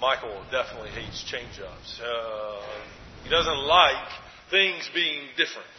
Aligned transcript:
Michael 0.00 0.42
definitely 0.50 0.90
hates 0.90 1.22
change-ups. 1.24 2.00
Uh, 2.00 2.62
he 3.24 3.30
doesn't 3.30 3.62
like 3.66 4.08
things 4.50 4.88
being 4.94 5.28
different. 5.36 5.76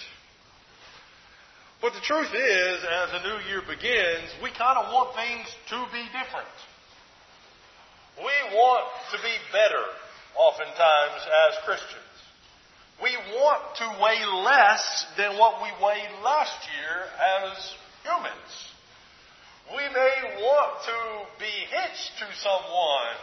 But 1.82 1.94
the 1.94 2.02
truth 2.02 2.30
is, 2.30 2.78
as 2.86 3.10
the 3.12 3.24
new 3.26 3.40
year 3.50 3.62
begins, 3.66 4.30
we 4.44 4.52
kind 4.52 4.78
of 4.78 4.94
want 4.94 5.16
things 5.16 5.48
to 5.70 5.78
be 5.92 6.04
different. 6.14 6.56
We 8.18 8.36
want 8.54 8.86
to 9.12 9.18
be 9.18 9.36
better, 9.52 9.84
oftentimes, 10.38 11.22
as 11.50 11.58
Christians. 11.66 12.12
We 13.02 13.18
want 13.34 13.64
to 13.82 13.88
weigh 13.98 14.22
less 14.46 15.06
than 15.18 15.40
what 15.40 15.64
we 15.64 15.74
weighed 15.84 16.14
last 16.24 16.54
year 16.70 17.10
as 17.18 17.58
humans. 18.06 18.52
We 19.74 19.90
may 19.90 20.38
want 20.38 20.86
to 20.86 21.00
be 21.40 21.54
hitched 21.66 22.14
to 22.20 22.28
someone, 22.46 23.18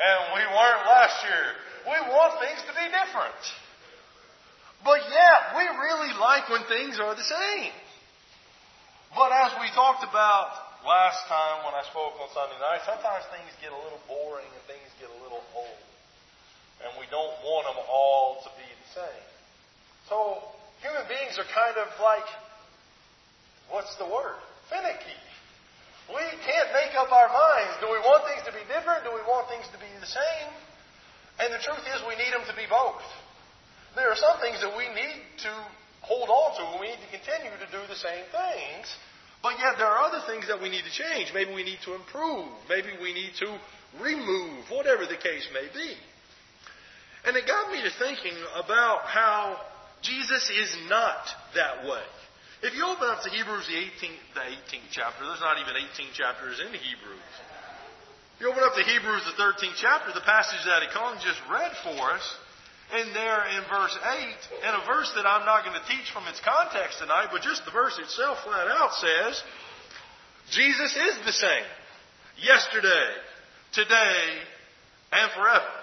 and 0.00 0.18
we 0.32 0.42
weren't 0.46 0.84
last 0.88 1.18
year. 1.24 1.44
We 1.84 1.98
want 2.08 2.38
things 2.38 2.60
to 2.64 2.72
be 2.72 2.86
different. 2.88 3.42
But 4.84 5.02
yeah, 5.10 5.54
we 5.58 5.64
really 5.66 6.14
like 6.18 6.48
when 6.48 6.64
things 6.66 6.98
are 6.98 7.14
the 7.14 7.26
same. 7.26 7.74
But 9.14 9.30
as 9.30 9.52
we 9.60 9.68
talked 9.76 10.02
about 10.02 10.82
last 10.82 11.28
time 11.28 11.62
when 11.68 11.74
I 11.76 11.84
spoke 11.86 12.18
on 12.18 12.26
Sunday 12.34 12.58
night, 12.58 12.82
sometimes 12.82 13.22
things 13.30 13.50
get 13.62 13.70
a 13.70 13.78
little 13.78 14.02
boring 14.08 14.48
and 14.48 14.62
things 14.66 14.88
get 14.98 15.10
a 15.10 15.18
little 15.22 15.42
old. 15.54 15.82
And 16.82 16.90
we 16.98 17.06
don't 17.12 17.36
want 17.46 17.70
them 17.70 17.78
all 17.86 18.42
to 18.42 18.50
be 18.58 18.66
the 18.66 18.90
same. 18.98 19.26
So 20.08 20.42
human 20.82 21.06
beings 21.06 21.38
are 21.38 21.46
kind 21.54 21.78
of 21.78 21.86
like, 22.02 22.26
what's 23.70 23.94
the 24.02 24.08
word? 24.08 24.40
Finicky. 24.66 25.18
We 26.12 26.24
can't 26.44 26.70
make 26.76 26.92
up 26.94 27.08
our 27.08 27.30
minds. 27.32 27.80
Do 27.80 27.88
we 27.88 28.00
want 28.04 28.28
things 28.28 28.44
to 28.44 28.52
be 28.52 28.60
different? 28.68 29.08
Do 29.08 29.16
we 29.16 29.24
want 29.24 29.48
things 29.48 29.64
to 29.72 29.78
be 29.80 29.88
the 29.96 30.08
same? 30.08 30.48
And 31.40 31.48
the 31.50 31.62
truth 31.64 31.80
is 31.88 32.04
we 32.04 32.20
need 32.20 32.36
them 32.36 32.44
to 32.44 32.56
be 32.56 32.68
both. 32.68 33.00
There 33.96 34.12
are 34.12 34.20
some 34.20 34.36
things 34.44 34.60
that 34.60 34.76
we 34.76 34.88
need 34.92 35.20
to 35.48 35.52
hold 36.04 36.28
on 36.28 36.48
to. 36.60 36.62
We 36.80 36.92
need 36.92 37.00
to 37.00 37.12
continue 37.12 37.52
to 37.56 37.68
do 37.72 37.80
the 37.88 37.96
same 37.96 38.24
things. 38.28 38.86
But 39.42 39.58
yet 39.58 39.80
there 39.80 39.88
are 39.88 40.04
other 40.06 40.22
things 40.28 40.46
that 40.48 40.60
we 40.60 40.68
need 40.68 40.84
to 40.84 40.94
change. 40.94 41.32
Maybe 41.34 41.52
we 41.52 41.64
need 41.64 41.80
to 41.84 41.96
improve. 41.96 42.46
Maybe 42.68 42.92
we 43.00 43.12
need 43.12 43.32
to 43.40 43.58
remove, 44.00 44.70
whatever 44.70 45.04
the 45.04 45.16
case 45.16 45.48
may 45.52 45.66
be. 45.72 45.96
And 47.24 47.36
it 47.36 47.46
got 47.46 47.72
me 47.72 47.82
to 47.82 47.90
thinking 47.98 48.36
about 48.54 49.02
how 49.06 49.58
Jesus 50.02 50.50
is 50.50 50.76
not 50.88 51.24
that 51.54 51.84
way. 51.84 52.02
If 52.62 52.78
you 52.78 52.86
open 52.86 53.10
up 53.10 53.26
to 53.26 53.30
Hebrews, 53.30 53.66
the 53.66 53.74
18th, 53.74 54.22
the 54.38 54.46
18th 54.46 54.90
chapter, 54.94 55.26
there's 55.26 55.42
not 55.42 55.58
even 55.58 55.74
18 55.74 56.14
chapters 56.14 56.62
in 56.62 56.70
Hebrews. 56.70 57.32
If 58.38 58.38
you 58.38 58.46
open 58.54 58.62
up 58.62 58.78
to 58.78 58.86
Hebrews, 58.86 59.26
the 59.26 59.34
13th 59.34 59.82
chapter, 59.82 60.14
the 60.14 60.22
passage 60.22 60.62
that 60.70 60.86
Econ 60.86 61.18
just 61.26 61.42
read 61.50 61.74
for 61.82 61.98
us, 62.14 62.22
and 62.94 63.10
there 63.18 63.42
in 63.58 63.66
verse 63.66 63.98
8, 63.98 64.62
and 64.62 64.78
a 64.78 64.86
verse 64.86 65.10
that 65.18 65.26
I'm 65.26 65.42
not 65.42 65.66
going 65.66 65.74
to 65.74 65.86
teach 65.90 66.06
from 66.14 66.30
its 66.30 66.38
context 66.38 67.02
tonight, 67.02 67.34
but 67.34 67.42
just 67.42 67.66
the 67.66 67.74
verse 67.74 67.98
itself 67.98 68.38
flat 68.46 68.70
out 68.70 68.94
says, 68.94 69.42
Jesus 70.54 70.94
is 70.94 71.14
the 71.26 71.34
same 71.34 71.66
yesterday, 72.38 73.10
today, 73.74 74.22
and 75.10 75.26
forever. 75.34 75.74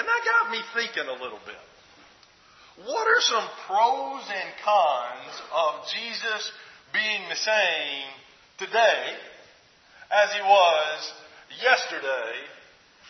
And 0.00 0.08
that 0.08 0.20
got 0.24 0.48
me 0.48 0.60
thinking 0.72 1.12
a 1.12 1.18
little 1.20 1.40
bit. 1.44 1.65
What 2.84 3.08
are 3.08 3.24
some 3.24 3.48
pros 3.66 4.24
and 4.28 4.50
cons 4.60 5.34
of 5.48 5.88
Jesus 5.88 6.52
being 6.92 7.24
the 7.28 7.36
same 7.36 8.04
today 8.58 9.16
as 10.12 10.32
he 10.32 10.42
was 10.42 11.12
yesterday, 11.62 12.36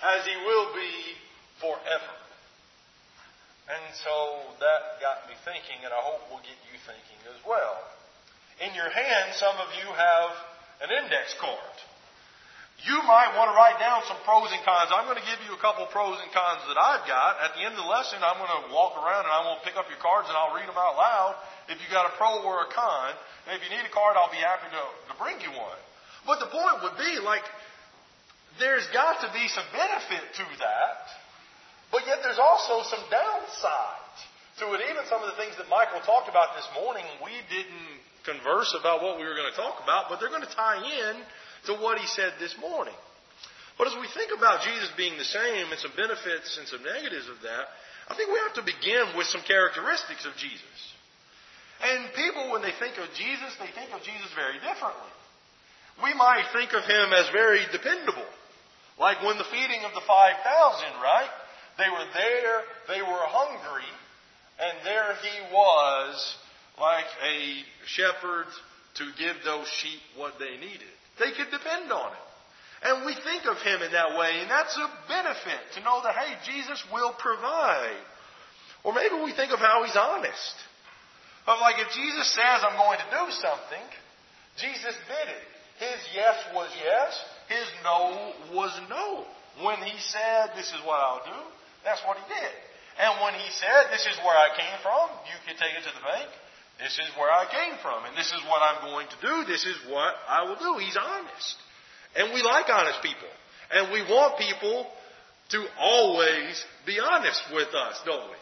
as 0.07 0.25
he 0.25 0.37
will 0.47 0.71
be 0.71 0.95
forever? 1.59 2.15
And 3.67 3.83
so 3.99 4.55
that 4.63 5.03
got 5.03 5.27
me 5.27 5.35
thinking, 5.43 5.83
and 5.83 5.91
I 5.91 5.99
hope 5.99 6.31
will 6.31 6.47
get 6.47 6.55
you 6.71 6.79
thinking 6.87 7.19
as 7.35 7.43
well. 7.43 7.83
In 8.63 8.71
your 8.79 8.89
hand, 8.89 9.35
some 9.35 9.59
of 9.59 9.75
you 9.75 9.91
have 9.91 10.31
an 10.87 10.95
index 10.95 11.35
card. 11.43 11.77
You 12.85 13.01
might 13.09 13.33
want 13.33 13.49
to 13.49 13.57
write 13.57 13.81
down 13.81 14.05
some 14.05 14.21
pros 14.29 14.53
and 14.53 14.61
cons. 14.61 14.93
I'm 14.93 15.09
going 15.09 15.17
to 15.17 15.25
give 15.25 15.41
you 15.49 15.57
a 15.57 15.63
couple 15.65 15.89
pros 15.89 16.21
and 16.21 16.29
cons 16.29 16.61
that 16.69 16.77
I've 16.77 17.09
got. 17.09 17.41
At 17.41 17.57
the 17.57 17.65
end 17.65 17.73
of 17.73 17.81
the 17.81 17.89
lesson, 17.89 18.21
I'm 18.21 18.37
going 18.37 18.53
to 18.53 18.63
walk 18.69 19.01
around 19.01 19.25
and 19.25 19.33
I'm 19.33 19.49
going 19.49 19.61
to 19.61 19.65
pick 19.65 19.81
up 19.81 19.89
your 19.89 20.01
cards 20.05 20.29
and 20.29 20.37
I'll 20.37 20.53
read 20.53 20.69
them 20.69 20.77
out 20.77 20.93
loud 20.93 21.41
if 21.73 21.81
you 21.81 21.89
got 21.89 22.05
a 22.05 22.13
pro 22.21 22.45
or 22.45 22.69
a 22.69 22.71
con. 22.71 23.17
And 23.49 23.57
if 23.57 23.65
you 23.65 23.73
need 23.73 23.81
a 23.81 23.95
card, 23.95 24.21
I'll 24.21 24.29
be 24.29 24.45
happy 24.45 24.69
to, 24.69 24.85
to 25.09 25.15
bring 25.17 25.41
you 25.41 25.57
one. 25.57 25.81
But 26.29 26.45
the 26.45 26.53
point 26.53 26.85
would 26.85 27.01
be, 27.01 27.17
like, 27.25 27.47
there's 28.61 28.85
got 28.93 29.25
to 29.25 29.29
be 29.33 29.49
some 29.49 29.65
benefit 29.73 30.25
to 30.37 30.45
that. 30.61 31.01
But 31.89 32.05
yet 32.05 32.21
there's 32.21 32.43
also 32.43 32.85
some 32.93 33.01
downsides 33.09 34.19
to 34.61 34.77
it. 34.77 34.85
Even 34.91 35.07
some 35.09 35.25
of 35.25 35.33
the 35.33 35.39
things 35.41 35.57
that 35.57 35.71
Michael 35.73 36.05
talked 36.05 36.29
about 36.29 36.53
this 36.59 36.69
morning, 36.77 37.09
we 37.25 37.33
didn't 37.49 38.05
converse 38.27 38.75
about 38.77 39.01
what 39.01 39.17
we 39.17 39.25
were 39.25 39.39
going 39.39 39.49
to 39.49 39.57
talk 39.57 39.79
about, 39.81 40.11
but 40.11 40.19
they're 40.19 40.35
going 40.35 40.45
to 40.45 40.55
tie 40.59 40.83
in 40.83 41.15
to 41.67 41.75
what 41.75 41.99
he 41.99 42.07
said 42.07 42.35
this 42.39 42.55
morning. 42.61 42.95
But 43.79 43.89
as 43.89 43.97
we 44.01 44.09
think 44.17 44.33
about 44.33 44.65
Jesus 44.65 44.89
being 44.97 45.19
the 45.19 45.29
same 45.29 45.69
and 45.69 45.79
some 45.79 45.93
benefits 45.97 46.57
and 46.57 46.67
some 46.67 46.83
negatives 46.83 47.29
of 47.29 47.43
that, 47.45 47.65
I 48.09 48.15
think 48.15 48.31
we 48.31 48.41
have 48.47 48.57
to 48.57 48.65
begin 48.65 49.17
with 49.19 49.27
some 49.29 49.43
characteristics 49.43 50.25
of 50.25 50.33
Jesus. 50.41 50.79
And 51.83 52.09
people, 52.17 52.53
when 52.53 52.63
they 52.63 52.73
think 52.81 52.97
of 52.97 53.13
Jesus, 53.13 53.53
they 53.61 53.69
think 53.77 53.93
of 53.93 54.01
Jesus 54.01 54.33
very 54.33 54.57
differently. 54.65 55.13
We 56.03 56.15
might 56.15 56.49
think 56.53 56.73
of 56.73 56.85
him 56.85 57.13
as 57.13 57.29
very 57.37 57.61
dependable. 57.73 58.29
Like 58.99 59.21
when 59.23 59.37
the 59.37 59.49
feeding 59.53 59.85
of 59.85 59.93
the 59.93 60.01
5,000, 60.01 60.09
right? 61.05 61.29
They 61.77 61.91
were 61.93 62.09
there, 62.17 62.57
they 62.89 63.03
were 63.03 63.25
hungry, 63.29 63.91
and 64.59 64.79
there 64.85 65.13
he 65.21 65.53
was 65.53 66.37
like 66.81 67.09
a 67.25 67.61
shepherd 67.85 68.47
to 68.97 69.05
give 69.19 69.37
those 69.45 69.69
sheep 69.69 70.01
what 70.17 70.39
they 70.39 70.57
needed. 70.57 70.96
They 71.19 71.33
could 71.33 71.51
depend 71.51 71.91
on 71.93 72.13
him. 72.13 72.27
And 72.83 73.07
we 73.07 73.15
think 73.15 73.49
of 73.49 73.57
him 73.65 73.83
in 73.83 73.93
that 73.93 74.19
way, 74.19 74.45
and 74.45 74.51
that's 74.51 74.77
a 74.77 74.89
benefit 75.09 75.61
to 75.75 75.81
know 75.81 76.05
that, 76.05 76.15
hey, 76.15 76.37
Jesus 76.45 76.79
will 76.93 77.13
provide. 77.19 78.05
Or 78.85 78.93
maybe 78.93 79.17
we 79.25 79.33
think 79.33 79.53
of 79.53 79.59
how 79.59 79.83
he's 79.83 79.97
honest. 79.97 80.55
Of 81.49 81.59
like, 81.61 81.81
if 81.81 81.91
Jesus 81.97 82.29
says, 82.37 82.63
I'm 82.63 82.77
going 82.77 83.01
to 83.01 83.11
do 83.11 83.25
something, 83.33 83.87
Jesus 84.61 84.95
did 85.09 85.27
it. 85.33 85.45
His 85.81 86.01
yes 86.15 86.37
was 86.55 86.69
yes, 86.85 87.11
his 87.49 87.67
no 87.83 88.33
was 88.53 88.73
no. 88.89 89.25
When 89.65 89.81
he 89.81 89.97
said, 89.99 90.53
this 90.55 90.69
is 90.69 90.81
what 90.85 91.01
I'll 91.01 91.25
do, 91.25 91.41
that's 91.85 92.03
what 92.05 92.19
he 92.19 92.27
did. 92.29 92.55
And 92.97 93.13
when 93.21 93.37
he 93.37 93.49
said, 93.53 93.93
This 93.93 94.09
is 94.09 94.17
where 94.25 94.37
I 94.37 94.57
came 94.57 94.77
from, 94.81 95.13
you 95.29 95.37
can 95.45 95.57
take 95.61 95.77
it 95.77 95.85
to 95.85 95.93
the 95.93 96.05
bank. 96.05 96.29
This 96.79 96.93
is 96.93 97.09
where 97.17 97.33
I 97.33 97.49
came 97.49 97.79
from, 97.81 98.05
and 98.05 98.17
this 98.17 98.29
is 98.29 98.43
what 98.49 98.61
I'm 98.61 98.93
going 98.93 99.09
to 99.09 99.19
do. 99.25 99.35
This 99.49 99.65
is 99.65 99.77
what 99.89 100.15
I 100.29 100.45
will 100.45 100.61
do. 100.61 100.77
He's 100.85 100.97
honest. 100.97 101.57
And 102.17 102.35
we 102.35 102.43
like 102.43 102.69
honest 102.69 103.01
people. 103.03 103.33
And 103.73 103.93
we 103.93 104.03
want 104.03 104.39
people 104.39 104.87
to 105.51 105.67
always 105.81 106.65
be 106.85 107.01
honest 107.01 107.41
with 107.53 107.69
us, 107.75 108.01
don't 108.05 108.29
we? 108.29 108.37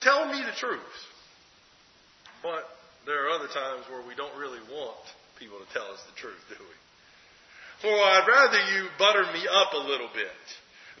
Tell 0.00 0.26
me 0.32 0.40
the 0.44 0.56
truth. 0.56 0.96
But 2.42 2.64
there 3.06 3.26
are 3.26 3.30
other 3.36 3.48
times 3.48 3.84
where 3.90 4.06
we 4.06 4.14
don't 4.14 4.36
really 4.38 4.60
want 4.72 5.04
people 5.38 5.58
to 5.58 5.68
tell 5.72 5.88
us 5.92 6.00
the 6.08 6.20
truth, 6.20 6.40
do 6.48 6.56
we? 6.58 6.76
For 7.82 7.92
I'd 7.92 8.24
rather 8.28 8.60
you 8.76 8.88
butter 8.98 9.24
me 9.32 9.44
up 9.44 9.72
a 9.74 9.84
little 9.88 10.08
bit 10.14 10.40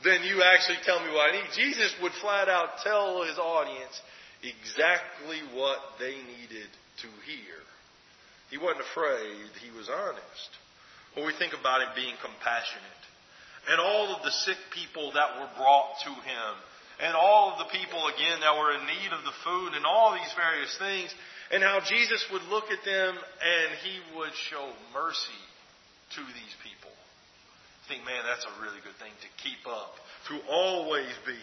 than 0.04 0.24
you 0.24 0.42
actually 0.42 0.78
tell 0.84 1.00
me 1.00 1.12
what 1.12 1.30
I 1.30 1.40
need. 1.40 1.48
Jesus 1.56 1.94
would 2.02 2.12
flat 2.20 2.48
out 2.48 2.84
tell 2.84 3.22
his 3.24 3.38
audience 3.38 4.00
exactly 4.44 5.40
what 5.56 5.80
they 5.98 6.14
needed 6.14 6.68
to 7.00 7.08
hear. 7.24 7.58
He 8.52 8.60
wasn't 8.60 8.84
afraid, 8.92 9.48
he 9.64 9.72
was 9.72 9.88
honest. 9.88 10.50
When 11.16 11.26
we 11.26 11.32
think 11.40 11.56
about 11.56 11.80
him 11.80 11.96
being 11.96 12.14
compassionate, 12.20 13.02
and 13.66 13.80
all 13.80 14.12
of 14.12 14.22
the 14.22 14.34
sick 14.44 14.60
people 14.76 15.16
that 15.16 15.40
were 15.40 15.50
brought 15.56 15.96
to 16.04 16.12
him, 16.12 16.52
and 17.00 17.16
all 17.16 17.56
of 17.56 17.58
the 17.58 17.72
people 17.72 18.06
again 18.12 18.44
that 18.44 18.54
were 18.54 18.76
in 18.76 18.84
need 18.86 19.10
of 19.10 19.24
the 19.24 19.38
food, 19.42 19.72
and 19.74 19.88
all 19.88 20.12
these 20.12 20.34
various 20.36 20.76
things, 20.78 21.10
and 21.50 21.62
how 21.62 21.80
Jesus 21.80 22.22
would 22.30 22.44
look 22.52 22.70
at 22.70 22.84
them 22.84 23.16
and 23.16 23.68
he 23.82 24.00
would 24.16 24.32
show 24.50 24.70
mercy 24.92 25.42
to 26.16 26.22
these 26.22 26.54
people 26.62 26.94
think, 27.88 28.04
man, 28.04 28.24
that's 28.24 28.44
a 28.48 28.54
really 28.64 28.80
good 28.80 28.96
thing 28.96 29.12
to 29.12 29.28
keep 29.44 29.60
up, 29.68 29.92
to 30.32 30.40
always 30.48 31.12
be. 31.28 31.36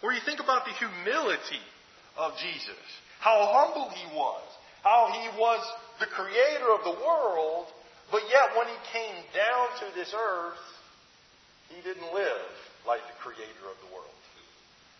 Or 0.00 0.12
you 0.12 0.20
think 0.24 0.40
about 0.40 0.64
the 0.64 0.72
humility 0.72 1.62
of 2.16 2.32
Jesus, 2.38 2.84
how 3.20 3.48
humble 3.52 3.90
he 3.90 4.06
was, 4.16 4.42
how 4.82 5.08
he 5.12 5.38
was 5.38 5.62
the 6.00 6.06
creator 6.06 6.68
of 6.74 6.84
the 6.84 6.98
world, 7.00 7.66
but 8.10 8.22
yet 8.28 8.56
when 8.58 8.66
he 8.68 8.78
came 8.92 9.16
down 9.32 9.66
to 9.80 9.86
this 9.94 10.12
earth, 10.12 10.60
he 11.70 11.80
didn't 11.80 12.12
live 12.12 12.52
like 12.86 13.00
the 13.08 13.18
creator 13.22 13.64
of 13.70 13.78
the 13.86 13.90
world. 13.94 14.12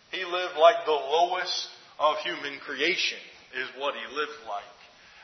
He 0.09 0.25
lived 0.25 0.57
like 0.57 0.85
the 0.85 0.93
lowest 0.93 1.69
of 1.99 2.17
human 2.25 2.57
creation, 2.65 3.21
is 3.53 3.69
what 3.77 3.93
he 3.93 4.05
lived 4.13 4.41
like. 4.49 4.77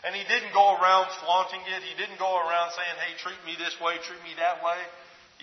And 0.05 0.15
he 0.15 0.23
didn't 0.23 0.53
go 0.55 0.79
around 0.79 1.11
flaunting 1.25 1.59
it. 1.59 1.83
He 1.83 1.95
didn't 1.99 2.21
go 2.21 2.39
around 2.39 2.71
saying, 2.71 2.95
hey, 3.03 3.11
treat 3.19 3.41
me 3.43 3.59
this 3.59 3.75
way, 3.83 3.99
treat 3.99 4.21
me 4.23 4.31
that 4.39 4.63
way. 4.63 4.79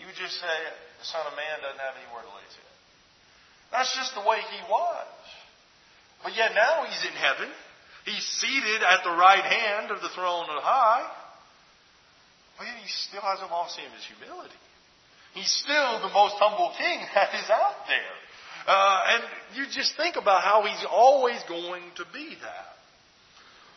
he 0.01 0.07
would 0.09 0.17
just 0.17 0.41
say, 0.41 0.57
the 0.99 1.07
Son 1.07 1.21
of 1.29 1.37
Man 1.37 1.61
doesn't 1.61 1.83
have 1.83 1.95
anywhere 2.01 2.25
to 2.25 2.33
lay 2.33 2.45
his 2.49 2.57
head. 2.57 2.77
That's 3.69 3.93
just 4.01 4.17
the 4.17 4.25
way 4.25 4.41
he 4.41 4.61
was. 4.65 5.13
But 6.27 6.35
yet 6.35 6.59
now 6.59 6.83
he's 6.83 7.07
in 7.07 7.15
heaven. 7.15 7.47
He's 8.03 8.27
seated 8.43 8.83
at 8.83 9.07
the 9.07 9.15
right 9.15 9.47
hand 9.47 9.95
of 9.95 10.03
the 10.03 10.11
throne 10.11 10.51
of 10.51 10.59
high. 10.59 11.07
But 12.59 12.67
he 12.67 12.91
still 12.91 13.23
hasn't 13.23 13.47
lost 13.47 13.79
him 13.79 13.87
his 13.95 14.03
humility. 14.11 14.59
He's 15.39 15.47
still 15.47 16.03
the 16.03 16.11
most 16.11 16.35
humble 16.43 16.75
king 16.75 16.99
that 17.15 17.31
is 17.31 17.47
out 17.47 17.87
there. 17.87 18.17
Uh, 18.67 19.15
and 19.15 19.23
you 19.55 19.71
just 19.71 19.95
think 19.95 20.19
about 20.19 20.43
how 20.43 20.67
he's 20.67 20.83
always 20.91 21.39
going 21.47 21.87
to 22.03 22.05
be 22.11 22.35
that. 22.43 22.75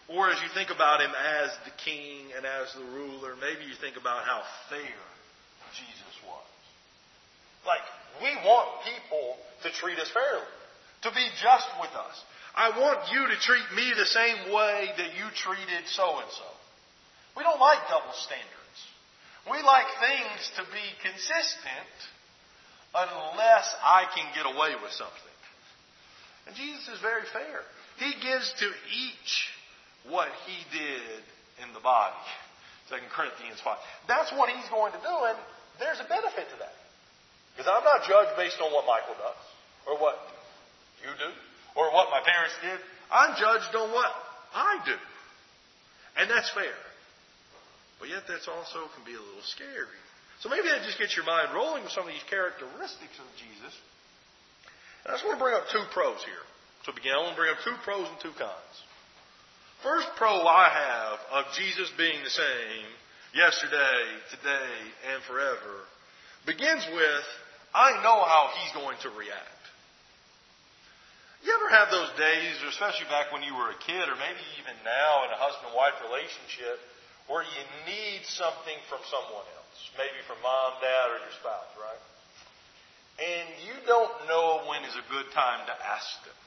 Or 0.10 0.34
as 0.34 0.42
you 0.42 0.50
think 0.58 0.74
about 0.74 1.06
him 1.06 1.14
as 1.14 1.54
the 1.70 1.76
king 1.86 2.34
and 2.34 2.50
as 2.50 2.74
the 2.74 2.82
ruler, 2.98 3.38
maybe 3.38 3.70
you 3.70 3.78
think 3.78 3.94
about 3.94 4.26
how 4.26 4.42
fair 4.74 4.98
Jesus 5.78 6.16
was. 6.26 6.50
Like, 7.62 7.86
we 8.26 8.34
want 8.42 8.82
people 8.90 9.38
to 9.62 9.70
treat 9.70 10.02
us 10.02 10.10
fairly, 10.10 10.50
to 11.06 11.14
be 11.14 11.30
just 11.38 11.70
with 11.78 11.94
us. 11.94 12.18
I 12.56 12.78
want 12.78 13.12
you 13.12 13.28
to 13.28 13.38
treat 13.40 13.68
me 13.76 13.94
the 13.96 14.06
same 14.06 14.54
way 14.54 14.90
that 14.98 15.14
you 15.16 15.26
treated 15.36 15.86
so 15.88 16.20
and 16.20 16.30
so. 16.32 16.50
We 17.38 17.44
don't 17.44 17.60
like 17.60 17.80
double 17.90 18.14
standards. 18.14 18.80
We 19.50 19.62
like 19.64 19.88
things 20.02 20.42
to 20.58 20.64
be 20.74 20.86
consistent 21.02 21.96
unless 22.94 23.66
I 23.84 24.06
can 24.16 24.28
get 24.36 24.46
away 24.46 24.76
with 24.82 24.92
something. 24.92 25.38
And 26.48 26.56
Jesus 26.56 26.98
is 26.98 27.00
very 27.00 27.26
fair. 27.32 27.62
He 28.02 28.12
gives 28.20 28.52
to 28.60 28.68
each 28.92 29.32
what 30.10 30.30
he 30.48 30.58
did 30.74 31.22
in 31.62 31.74
the 31.74 31.80
body. 31.80 32.18
2 32.90 32.98
Corinthians 33.14 33.62
5. 33.62 33.78
That's 34.08 34.32
what 34.34 34.50
he's 34.50 34.68
going 34.74 34.92
to 34.94 35.02
do, 35.02 35.16
and 35.30 35.38
there's 35.78 36.02
a 36.02 36.10
benefit 36.10 36.50
to 36.50 36.58
that. 36.60 36.74
Because 37.54 37.70
I'm 37.70 37.84
not 37.86 38.08
judged 38.08 38.34
based 38.36 38.58
on 38.60 38.74
what 38.74 38.88
Michael 38.90 39.14
does, 39.16 39.44
or 39.86 40.02
what 40.02 40.18
you 41.06 41.12
do, 41.14 41.30
or 41.80 41.96
what 41.96 42.12
my 42.12 42.20
parents 42.20 42.56
did. 42.60 42.80
I'm 43.08 43.40
judged 43.40 43.72
on 43.72 43.96
what 43.96 44.12
I 44.52 44.84
do. 44.84 45.00
And 46.20 46.28
that's 46.28 46.52
fair. 46.52 46.76
But 48.04 48.12
yet 48.12 48.28
that's 48.28 48.52
also 48.52 48.92
can 48.92 49.08
be 49.08 49.16
a 49.16 49.24
little 49.24 49.48
scary. 49.48 50.00
So 50.44 50.52
maybe 50.52 50.68
that 50.68 50.84
just 50.84 51.00
gets 51.00 51.16
your 51.16 51.26
mind 51.26 51.56
rolling 51.56 51.84
with 51.88 51.96
some 51.96 52.04
of 52.04 52.12
these 52.12 52.24
characteristics 52.28 53.16
of 53.16 53.28
Jesus. 53.40 53.74
And 55.04 55.12
I 55.12 55.20
just 55.20 55.24
want 55.24 55.40
to 55.40 55.44
bring 55.44 55.56
up 55.56 55.72
two 55.72 55.84
pros 55.96 56.20
here. 56.28 56.44
To 56.88 56.96
begin, 56.96 57.12
I 57.12 57.24
want 57.24 57.36
to 57.36 57.40
bring 57.40 57.52
up 57.52 57.64
two 57.64 57.76
pros 57.84 58.08
and 58.08 58.20
two 58.24 58.36
cons. 58.40 58.76
First 59.84 60.08
pro 60.16 60.32
I 60.48 60.68
have 60.68 61.44
of 61.44 61.56
Jesus 61.56 61.92
being 61.96 62.24
the 62.24 62.32
same 62.32 62.88
yesterday, 63.36 64.04
today, 64.32 64.76
and 65.12 65.24
forever 65.24 65.88
begins 66.46 66.84
with 66.92 67.26
I 67.76 68.02
know 68.02 68.24
how 68.24 68.50
he's 68.60 68.74
going 68.74 68.98
to 69.04 69.10
react. 69.10 69.59
You 71.44 71.56
ever 71.56 71.72
have 71.72 71.88
those 71.90 72.12
days, 72.20 72.60
especially 72.68 73.08
back 73.08 73.32
when 73.32 73.44
you 73.44 73.56
were 73.56 73.72
a 73.72 73.80
kid, 73.80 74.06
or 74.12 74.18
maybe 74.20 74.44
even 74.60 74.76
now 74.84 75.24
in 75.24 75.32
a 75.32 75.40
husband 75.40 75.72
wife 75.72 75.96
relationship, 76.04 76.84
where 77.32 77.48
you 77.48 77.64
need 77.88 78.26
something 78.28 78.76
from 78.92 79.00
someone 79.08 79.48
else, 79.56 79.80
maybe 79.96 80.20
from 80.28 80.42
mom, 80.44 80.82
dad, 80.84 81.16
or 81.16 81.22
your 81.24 81.36
spouse, 81.40 81.72
right? 81.80 82.04
And 83.20 83.48
you 83.68 83.76
don't 83.88 84.16
know 84.28 84.68
when 84.68 84.84
is 84.84 84.96
a 84.96 85.06
good 85.12 85.32
time 85.32 85.64
to 85.68 85.76
ask 85.76 86.12
them. 86.28 86.40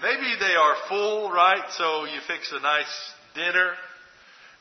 Maybe 0.00 0.28
they 0.38 0.54
are 0.54 0.76
full, 0.88 1.30
right? 1.30 1.64
So 1.76 2.04
you 2.04 2.20
fix 2.26 2.52
a 2.52 2.60
nice 2.60 2.94
dinner 3.34 3.74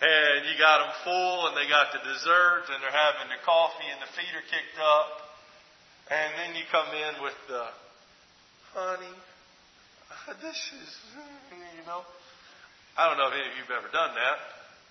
and 0.01 0.45
you 0.49 0.57
got 0.57 0.83
them 0.83 0.93
full 1.03 1.47
and 1.47 1.57
they 1.57 1.69
got 1.69 1.93
the 1.93 2.01
dessert 2.01 2.69
and 2.69 2.77
they're 2.81 2.93
having 2.93 3.29
their 3.29 3.41
coffee 3.45 3.85
and 3.85 4.01
the 4.01 4.11
feet 4.17 4.33
are 4.33 4.47
kicked 4.49 4.79
up. 4.81 5.09
And 6.09 6.29
then 6.41 6.49
you 6.55 6.65
come 6.71 6.89
in 6.89 7.23
with 7.23 7.37
the, 7.47 7.69
honey, 8.77 9.09
uh, 9.09 10.37
this 10.37 10.53
is, 10.53 10.89
you 11.49 11.81
know, 11.89 12.05
I 12.93 13.09
don't 13.09 13.17
know 13.17 13.25
if 13.25 13.33
any 13.33 13.49
of 13.49 13.57
you 13.57 13.65
have 13.65 13.81
ever 13.81 13.89
done 13.89 14.13
that. 14.13 14.37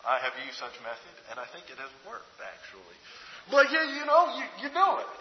I 0.03 0.19
have 0.27 0.35
used 0.43 0.59
such 0.59 0.75
method, 0.83 1.15
and 1.31 1.38
I 1.38 1.47
think 1.55 1.71
it 1.71 1.79
has 1.79 1.94
worked 2.03 2.35
actually. 2.43 2.99
But 3.47 3.71
yeah, 3.71 3.87
you 3.94 4.03
know, 4.03 4.35
you, 4.35 4.47
you 4.67 4.69
do 4.75 4.88
it. 5.06 5.15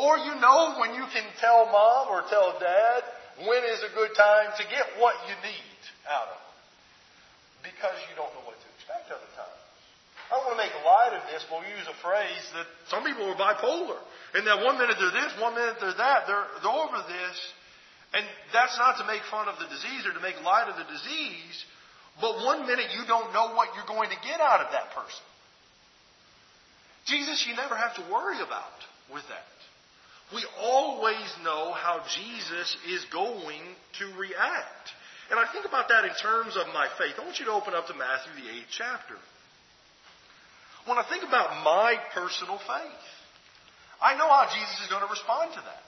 Or 0.00 0.16
you 0.16 0.32
know 0.40 0.80
when 0.80 0.96
you 0.96 1.04
can 1.12 1.28
tell 1.44 1.68
mom 1.68 2.08
or 2.08 2.24
tell 2.32 2.56
dad 2.56 3.04
when 3.44 3.60
is 3.68 3.84
a 3.84 3.92
good 3.92 4.16
time 4.16 4.48
to 4.56 4.64
get 4.64 4.96
what 4.96 5.16
you 5.28 5.36
need 5.44 5.80
out 6.08 6.32
of 6.32 6.40
them. 6.40 7.68
Because 7.68 7.96
you 8.08 8.16
don't 8.16 8.32
know 8.32 8.44
what 8.48 8.56
to 8.56 8.68
expect 8.80 9.12
other 9.12 9.28
times. 9.36 9.60
I 10.32 10.40
don't 10.40 10.44
want 10.48 10.56
to 10.56 10.62
make 10.64 10.72
light 10.88 11.20
of 11.20 11.24
this, 11.28 11.44
but 11.52 11.60
we 11.60 11.68
use 11.68 11.84
a 11.84 11.98
phrase 12.00 12.44
that 12.56 12.64
some 12.88 13.04
people 13.04 13.28
are 13.28 13.36
bipolar. 13.36 14.00
And 14.32 14.48
that 14.48 14.64
one 14.64 14.80
minute 14.80 14.96
they're 14.96 15.12
this, 15.12 15.36
one 15.36 15.52
minute 15.52 15.76
they're 15.84 16.00
that. 16.00 16.24
They're, 16.24 16.48
they're 16.64 16.80
over 16.80 17.00
this. 17.08 17.36
And 18.14 18.24
that's 18.52 18.78
not 18.78 18.98
to 18.98 19.06
make 19.06 19.22
fun 19.30 19.48
of 19.48 19.58
the 19.58 19.66
disease 19.66 20.06
or 20.06 20.12
to 20.14 20.20
make 20.20 20.38
light 20.44 20.68
of 20.68 20.76
the 20.76 20.86
disease, 20.86 21.56
but 22.20 22.44
one 22.44 22.66
minute 22.66 22.86
you 22.94 23.04
don't 23.06 23.32
know 23.32 23.54
what 23.54 23.74
you're 23.74 23.88
going 23.88 24.10
to 24.10 24.20
get 24.24 24.40
out 24.40 24.60
of 24.60 24.72
that 24.72 24.94
person. 24.94 25.24
Jesus, 27.06 27.46
you 27.46 27.54
never 27.54 27.76
have 27.76 27.94
to 27.96 28.02
worry 28.10 28.40
about 28.40 28.78
with 29.12 29.22
that. 29.28 29.56
We 30.34 30.42
always 30.58 31.28
know 31.44 31.72
how 31.72 32.02
Jesus 32.02 32.76
is 32.88 33.04
going 33.12 33.62
to 34.00 34.04
react. 34.18 34.86
And 35.30 35.38
I 35.38 35.46
think 35.52 35.66
about 35.66 35.88
that 35.88 36.04
in 36.04 36.14
terms 36.22 36.56
of 36.56 36.66
my 36.74 36.88
faith. 36.98 37.14
I 37.18 37.24
want 37.24 37.38
you 37.38 37.46
to 37.46 37.52
open 37.52 37.74
up 37.74 37.86
to 37.86 37.94
Matthew, 37.94 38.42
the 38.42 38.48
8th 38.48 38.70
chapter. 38.70 39.14
When 40.86 40.98
I 40.98 41.04
think 41.06 41.22
about 41.22 41.62
my 41.62 41.98
personal 42.14 42.58
faith, 42.58 43.06
I 44.02 44.16
know 44.16 44.26
how 44.26 44.46
Jesus 44.50 44.82
is 44.82 44.90
going 44.90 45.02
to 45.02 45.10
respond 45.10 45.52
to 45.54 45.60
that 45.60 45.85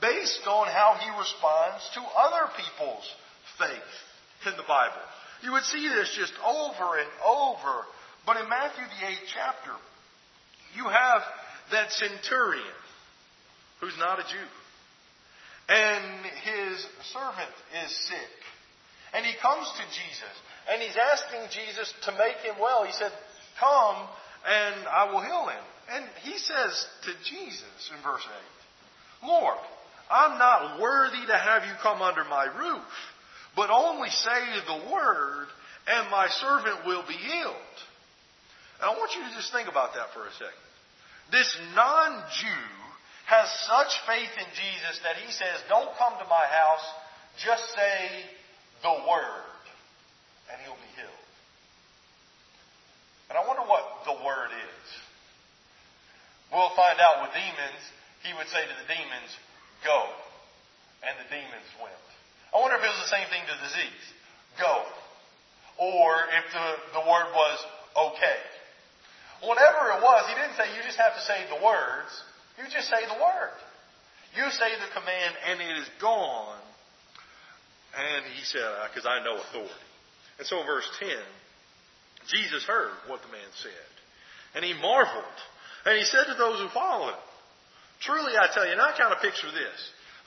based 0.00 0.46
on 0.46 0.66
how 0.68 0.96
he 1.00 1.08
responds 1.18 1.90
to 1.94 2.00
other 2.00 2.50
people's 2.56 3.08
faith 3.58 3.94
in 4.46 4.56
the 4.56 4.66
Bible. 4.66 5.00
You 5.42 5.52
would 5.52 5.64
see 5.64 5.88
this 5.88 6.14
just 6.16 6.32
over 6.44 6.98
and 6.98 7.08
over. 7.24 7.84
But 8.26 8.38
in 8.38 8.48
Matthew, 8.48 8.84
the 8.84 9.06
8th 9.06 9.28
chapter, 9.34 9.72
you 10.76 10.84
have 10.84 11.22
that 11.72 11.92
centurion 11.92 12.76
who's 13.80 13.96
not 13.98 14.18
a 14.18 14.22
Jew. 14.22 14.48
And 15.68 16.26
his 16.44 16.86
servant 17.12 17.54
is 17.84 17.96
sick. 18.08 18.34
And 19.14 19.24
he 19.24 19.32
comes 19.40 19.68
to 19.68 19.84
Jesus. 19.92 20.34
And 20.70 20.82
he's 20.82 20.96
asking 20.96 21.48
Jesus 21.52 21.92
to 22.04 22.12
make 22.12 22.36
him 22.44 22.56
well. 22.60 22.84
He 22.84 22.92
said, 22.92 23.12
Come 23.60 24.08
and 24.46 24.86
I 24.88 25.10
will 25.12 25.20
heal 25.20 25.48
him. 25.48 25.64
And 25.90 26.04
he 26.22 26.38
says 26.38 26.86
to 27.04 27.12
Jesus 27.24 27.90
in 27.94 28.02
verse 28.02 28.24
8, 28.24 28.63
Lord, 29.26 29.58
I'm 30.10 30.38
not 30.38 30.80
worthy 30.80 31.26
to 31.26 31.36
have 31.36 31.64
you 31.64 31.72
come 31.82 32.02
under 32.02 32.24
my 32.24 32.44
roof. 32.44 32.86
But 33.56 33.70
only 33.70 34.10
say 34.10 34.40
the 34.66 34.92
word, 34.92 35.46
and 35.86 36.10
my 36.10 36.28
servant 36.28 36.86
will 36.86 37.04
be 37.06 37.14
healed. 37.14 37.76
And 38.80 38.90
I 38.90 38.98
want 38.98 39.14
you 39.14 39.22
to 39.22 39.34
just 39.36 39.52
think 39.52 39.68
about 39.68 39.94
that 39.94 40.12
for 40.12 40.26
a 40.26 40.32
second. 40.32 40.64
This 41.30 41.56
non 41.74 42.22
Jew 42.40 42.66
has 43.26 43.48
such 43.64 43.92
faith 44.06 44.34
in 44.36 44.50
Jesus 44.52 45.00
that 45.04 45.16
he 45.16 45.30
says, 45.32 45.56
Don't 45.68 45.96
come 45.96 46.12
to 46.18 46.28
my 46.28 46.46
house, 46.50 46.86
just 47.40 47.64
say 47.72 48.26
the 48.82 48.92
word, 49.08 49.56
and 50.52 50.60
he'll 50.62 50.76
be 50.76 50.92
healed. 50.98 51.24
And 53.30 53.38
I 53.38 53.46
wonder 53.46 53.62
what 53.62 54.04
the 54.04 54.18
word 54.24 54.52
is. 54.52 54.86
We'll 56.52 56.74
find 56.76 57.00
out 57.00 57.22
with 57.22 57.32
demons. 57.32 57.82
He 58.24 58.32
would 58.32 58.48
say 58.48 58.64
to 58.64 58.74
the 58.80 58.88
demons, 58.88 59.30
Go. 59.84 60.08
And 61.04 61.12
the 61.20 61.28
demons 61.28 61.68
went. 61.76 62.00
I 62.48 62.56
wonder 62.56 62.80
if 62.80 62.82
it 62.82 62.88
was 62.88 63.04
the 63.04 63.12
same 63.12 63.28
thing 63.28 63.44
to 63.44 63.56
disease. 63.60 64.04
Go. 64.56 64.74
Or 65.76 66.08
if 66.32 66.46
the, 66.48 66.68
the 66.96 67.04
word 67.04 67.28
was 67.36 67.58
okay. 68.08 68.40
Whatever 69.44 69.92
it 69.92 70.00
was, 70.00 70.24
he 70.32 70.34
didn't 70.38 70.56
say 70.56 70.72
you 70.72 70.80
just 70.80 70.96
have 70.96 71.12
to 71.12 71.24
say 71.28 71.44
the 71.52 71.60
words. 71.60 72.08
You 72.56 72.64
just 72.72 72.88
say 72.88 73.04
the 73.04 73.20
word. 73.20 73.58
You 74.32 74.48
say 74.48 74.72
the 74.80 74.88
command 74.96 75.32
and 75.50 75.60
it 75.60 75.76
is 75.84 75.90
gone. 76.00 76.62
And 77.92 78.24
he 78.32 78.42
said, 78.44 78.64
because 78.88 79.04
I 79.04 79.22
know 79.22 79.36
authority. 79.36 79.84
And 80.38 80.46
so 80.46 80.60
in 80.60 80.66
verse 80.66 80.88
10, 80.98 81.10
Jesus 82.32 82.64
heard 82.64 82.96
what 83.06 83.20
the 83.20 83.28
man 83.28 83.50
said. 83.60 83.90
And 84.54 84.64
he 84.64 84.72
marveled. 84.72 85.38
And 85.84 85.98
he 85.98 86.04
said 86.04 86.24
to 86.26 86.34
those 86.34 86.58
who 86.60 86.68
followed 86.70 87.12
him, 87.12 87.24
Truly 88.04 88.36
I 88.36 88.52
tell 88.52 88.68
you, 88.68 88.76
and 88.76 88.84
I 88.84 88.92
kind 88.92 89.12
of 89.12 89.24
picture 89.24 89.48
this. 89.48 89.78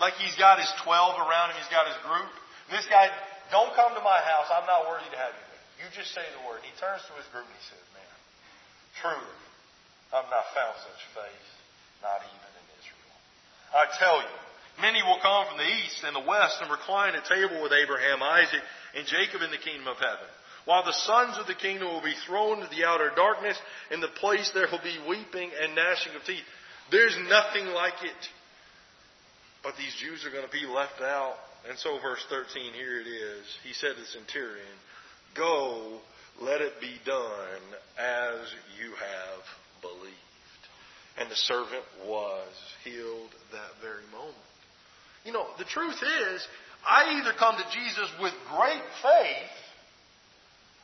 Like 0.01 0.17
he's 0.21 0.33
got 0.37 0.57
his 0.57 0.69
12 0.81 0.89
around 1.21 1.53
him, 1.53 1.57
he's 1.61 1.73
got 1.73 1.85
his 1.85 1.97
group. 2.05 2.29
This 2.73 2.85
guy, 2.89 3.09
don't 3.53 3.73
come 3.73 3.93
to 3.93 4.03
my 4.03 4.19
house, 4.25 4.49
I'm 4.49 4.65
not 4.65 4.89
worthy 4.89 5.09
to 5.09 5.17
have 5.17 5.33
you 5.33 5.45
there. 5.45 5.65
You 5.81 5.85
just 5.93 6.13
say 6.13 6.25
the 6.37 6.41
word. 6.45 6.61
And 6.61 6.67
he 6.69 6.75
turns 6.81 7.05
to 7.05 7.13
his 7.17 7.25
group 7.29 7.45
and 7.45 7.53
he 7.57 7.65
says, 7.69 7.85
Man, 7.93 8.13
truly, 9.01 9.37
I've 10.13 10.29
not 10.29 10.45
found 10.57 10.73
such 10.85 11.01
faith, 11.13 11.49
not 12.01 12.21
even 12.21 12.49
in 12.57 12.65
Israel. 12.81 13.15
I 13.73 13.85
tell 13.97 14.21
you, 14.21 14.35
many 14.81 15.01
will 15.05 15.21
come 15.21 15.49
from 15.49 15.61
the 15.61 15.69
east 15.81 16.01
and 16.01 16.17
the 16.17 16.25
west 16.25 16.61
and 16.61 16.69
recline 16.69 17.13
at 17.13 17.29
table 17.29 17.61
with 17.61 17.73
Abraham, 17.73 18.21
Isaac, 18.21 18.61
and 18.97 19.05
Jacob 19.05 19.45
in 19.45 19.53
the 19.53 19.61
kingdom 19.61 19.85
of 19.89 20.01
heaven. 20.01 20.29
while 20.65 20.83
the 20.83 20.97
sons 21.07 21.39
of 21.39 21.47
the 21.47 21.55
kingdom 21.55 21.87
will 21.87 22.03
be 22.03 22.17
thrown 22.27 22.59
into 22.59 22.69
the 22.75 22.83
outer 22.83 23.09
darkness. 23.15 23.55
In 23.89 24.01
the 24.01 24.11
place 24.19 24.51
there 24.51 24.67
will 24.67 24.83
be 24.83 24.99
weeping 25.07 25.49
and 25.61 25.73
gnashing 25.73 26.13
of 26.13 26.25
teeth. 26.25 26.43
There's 26.91 27.17
nothing 27.27 27.67
like 27.73 27.99
it. 28.03 28.23
But 29.63 29.73
these 29.77 29.95
Jews 29.99 30.25
are 30.25 30.31
going 30.31 30.45
to 30.45 30.51
be 30.51 30.65
left 30.65 31.01
out. 31.01 31.35
And 31.67 31.77
so, 31.77 31.99
verse 32.01 32.23
13, 32.29 32.73
here 32.73 33.01
it 33.01 33.07
is. 33.07 33.43
He 33.65 33.73
said 33.73 33.95
to 33.95 34.01
the 34.01 34.07
centurion, 34.07 34.77
Go, 35.35 35.99
let 36.41 36.61
it 36.61 36.79
be 36.79 36.95
done 37.05 37.61
as 37.97 38.39
you 38.79 38.91
have 38.91 39.43
believed. 39.81 40.63
And 41.19 41.29
the 41.29 41.35
servant 41.35 41.83
was 42.05 42.47
healed 42.83 43.31
that 43.51 43.81
very 43.81 44.05
moment. 44.11 44.37
You 45.25 45.33
know, 45.33 45.47
the 45.57 45.65
truth 45.65 45.97
is, 45.97 46.47
I 46.85 47.19
either 47.19 47.33
come 47.37 47.57
to 47.57 47.65
Jesus 47.73 48.09
with 48.21 48.33
great 48.55 48.85
faith 49.01 49.57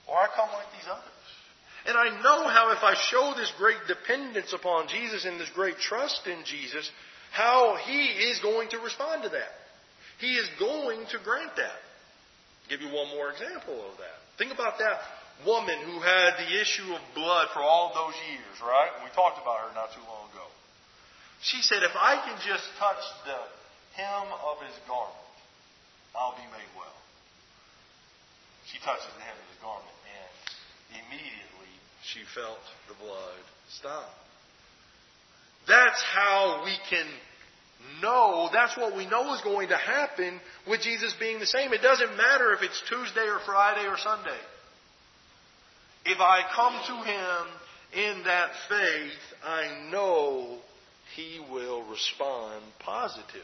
or 0.08 0.18
I 0.18 0.28
come 0.36 0.50
like 0.52 0.68
these 0.74 0.90
others. 0.90 1.23
And 1.86 1.98
I 1.98 2.22
know 2.22 2.48
how 2.48 2.72
if 2.72 2.84
I 2.84 2.96
show 2.96 3.34
this 3.36 3.52
great 3.58 3.78
dependence 3.88 4.54
upon 4.54 4.88
Jesus 4.88 5.26
and 5.26 5.40
this 5.40 5.50
great 5.54 5.78
trust 5.78 6.28
in 6.28 6.46
Jesus, 6.46 6.90
how 7.32 7.76
He 7.86 8.08
is 8.32 8.40
going 8.40 8.70
to 8.70 8.80
respond 8.80 9.24
to 9.24 9.30
that. 9.30 9.52
He 10.20 10.36
is 10.36 10.48
going 10.60 11.06
to 11.12 11.18
grant 11.24 11.56
that. 11.58 11.80
I'll 12.64 12.70
give 12.70 12.82
you 12.82 12.88
one 12.88 13.10
more 13.10 13.32
example 13.32 13.76
of 13.92 13.98
that. 14.00 14.16
Think 14.38 14.54
about 14.54 14.80
that 14.80 15.02
woman 15.46 15.76
who 15.84 16.00
had 16.00 16.40
the 16.40 16.62
issue 16.62 16.88
of 16.96 17.02
blood 17.16 17.52
for 17.52 17.60
all 17.60 17.92
those 17.92 18.16
years, 18.32 18.56
right? 18.64 18.92
We 19.04 19.12
talked 19.12 19.42
about 19.42 19.68
her 19.68 19.76
not 19.76 19.92
too 19.92 20.06
long 20.08 20.32
ago. 20.32 20.48
She 21.42 21.60
said, 21.62 21.84
if 21.84 21.92
I 22.00 22.24
can 22.24 22.40
just 22.48 22.64
touch 22.80 23.04
the 23.28 23.36
hem 24.00 24.32
of 24.32 24.64
his 24.64 24.78
garment, 24.88 25.28
I'll 26.16 26.38
be 26.40 26.48
made 26.56 26.72
well. 26.78 26.96
She 28.72 28.80
touches 28.80 29.12
the 29.12 29.26
hem 29.28 29.36
of 29.36 29.48
his 29.52 29.60
garment, 29.60 29.98
and 30.08 31.04
immediately 31.04 31.43
she 32.04 32.20
felt 32.36 32.60
the 32.88 32.96
blood 32.96 33.40
stop. 33.70 34.10
That's 35.68 36.02
how 36.14 36.64
we 36.66 36.76
can 36.90 37.06
know, 38.02 38.50
that's 38.52 38.78
what 38.78 38.96
we 38.96 39.06
know 39.08 39.34
is 39.34 39.42
going 39.42 39.70
to 39.70 39.78
happen 39.78 40.40
with 40.68 40.82
Jesus 40.82 41.14
being 41.20 41.40
the 41.40 41.46
same. 41.46 41.74
It 41.74 41.82
doesn't 41.82 42.16
matter 42.18 42.54
if 42.54 42.62
it's 42.62 42.82
Tuesday 42.90 43.28
or 43.28 43.40
Friday 43.46 43.88
or 43.88 43.98
Sunday. 43.98 44.40
If 46.06 46.20
I 46.20 46.42
come 46.54 46.74
to 46.88 47.10
Him 47.10 48.06
in 48.06 48.24
that 48.24 48.52
faith, 48.68 49.20
I 49.46 49.90
know 49.92 50.58
He 51.16 51.40
will 51.52 51.84
respond 51.84 52.64
positively. 52.80 53.42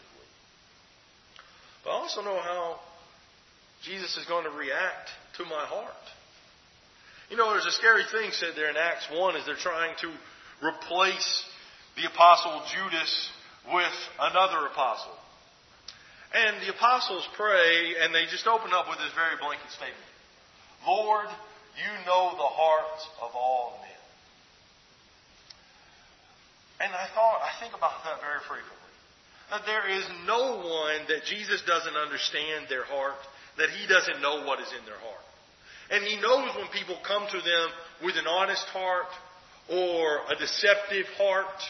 But 1.84 1.92
I 1.92 1.94
also 1.94 2.22
know 2.22 2.40
how 2.40 2.80
Jesus 3.84 4.18
is 4.18 4.26
going 4.26 4.44
to 4.44 4.52
react 4.52 5.10
to 5.38 5.44
my 5.44 5.66
heart. 5.66 5.94
You 7.30 7.38
know, 7.38 7.52
there's 7.54 7.66
a 7.66 7.78
scary 7.78 8.04
thing 8.12 8.32
said 8.32 8.54
there 8.56 8.70
in 8.70 8.78
Acts 8.78 9.06
1 9.14 9.36
as 9.36 9.46
they're 9.46 9.56
trying 9.56 9.96
to 10.02 10.10
replace 10.66 11.46
the 11.96 12.06
apostle 12.10 12.62
Judas 12.74 13.30
with 13.74 13.98
another 14.20 14.66
apostle. 14.66 15.14
And 16.34 16.62
the 16.62 16.74
apostles 16.74 17.28
pray 17.38 17.96
and 18.02 18.14
they 18.14 18.26
just 18.30 18.48
open 18.48 18.74
up 18.74 18.90
with 18.90 18.98
this 18.98 19.14
very 19.14 19.38
blanket 19.38 19.70
statement. 19.70 20.10
Lord, 20.86 21.30
you 21.78 21.92
know 22.06 22.34
the 22.34 22.50
hearts 22.50 23.08
of 23.22 23.32
all 23.36 23.78
men. 23.82 23.90
And 26.82 26.94
I 26.94 27.08
thought, 27.14 27.42
I 27.46 27.54
think 27.60 27.76
about 27.76 28.04
that 28.06 28.22
very 28.22 28.42
frequently. 28.48 28.94
That 29.52 29.66
there 29.66 29.90
is 29.90 30.06
no 30.26 30.62
one 30.66 31.06
that 31.10 31.26
Jesus 31.26 31.62
doesn't 31.66 31.98
understand 31.98 32.68
their 32.70 32.86
heart, 32.86 33.20
that 33.58 33.70
he 33.70 33.86
doesn't 33.86 34.22
know 34.22 34.46
what 34.46 34.62
is 34.62 34.72
in 34.74 34.86
their 34.86 34.98
heart. 34.98 35.29
And 35.92 36.04
he 36.04 36.20
knows 36.22 36.56
when 36.56 36.68
people 36.68 36.98
come 37.06 37.26
to 37.28 37.38
them 37.38 37.68
with 38.04 38.16
an 38.16 38.28
honest 38.28 38.66
heart 38.68 39.10
or 39.70 40.20
a 40.30 40.36
deceptive 40.38 41.06
heart. 41.18 41.62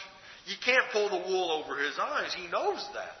You 0.46 0.56
can't 0.64 0.84
pull 0.92 1.08
the 1.08 1.28
wool 1.28 1.50
over 1.50 1.80
his 1.82 1.98
eyes. 1.98 2.34
He 2.34 2.46
knows 2.48 2.86
that. 2.94 3.16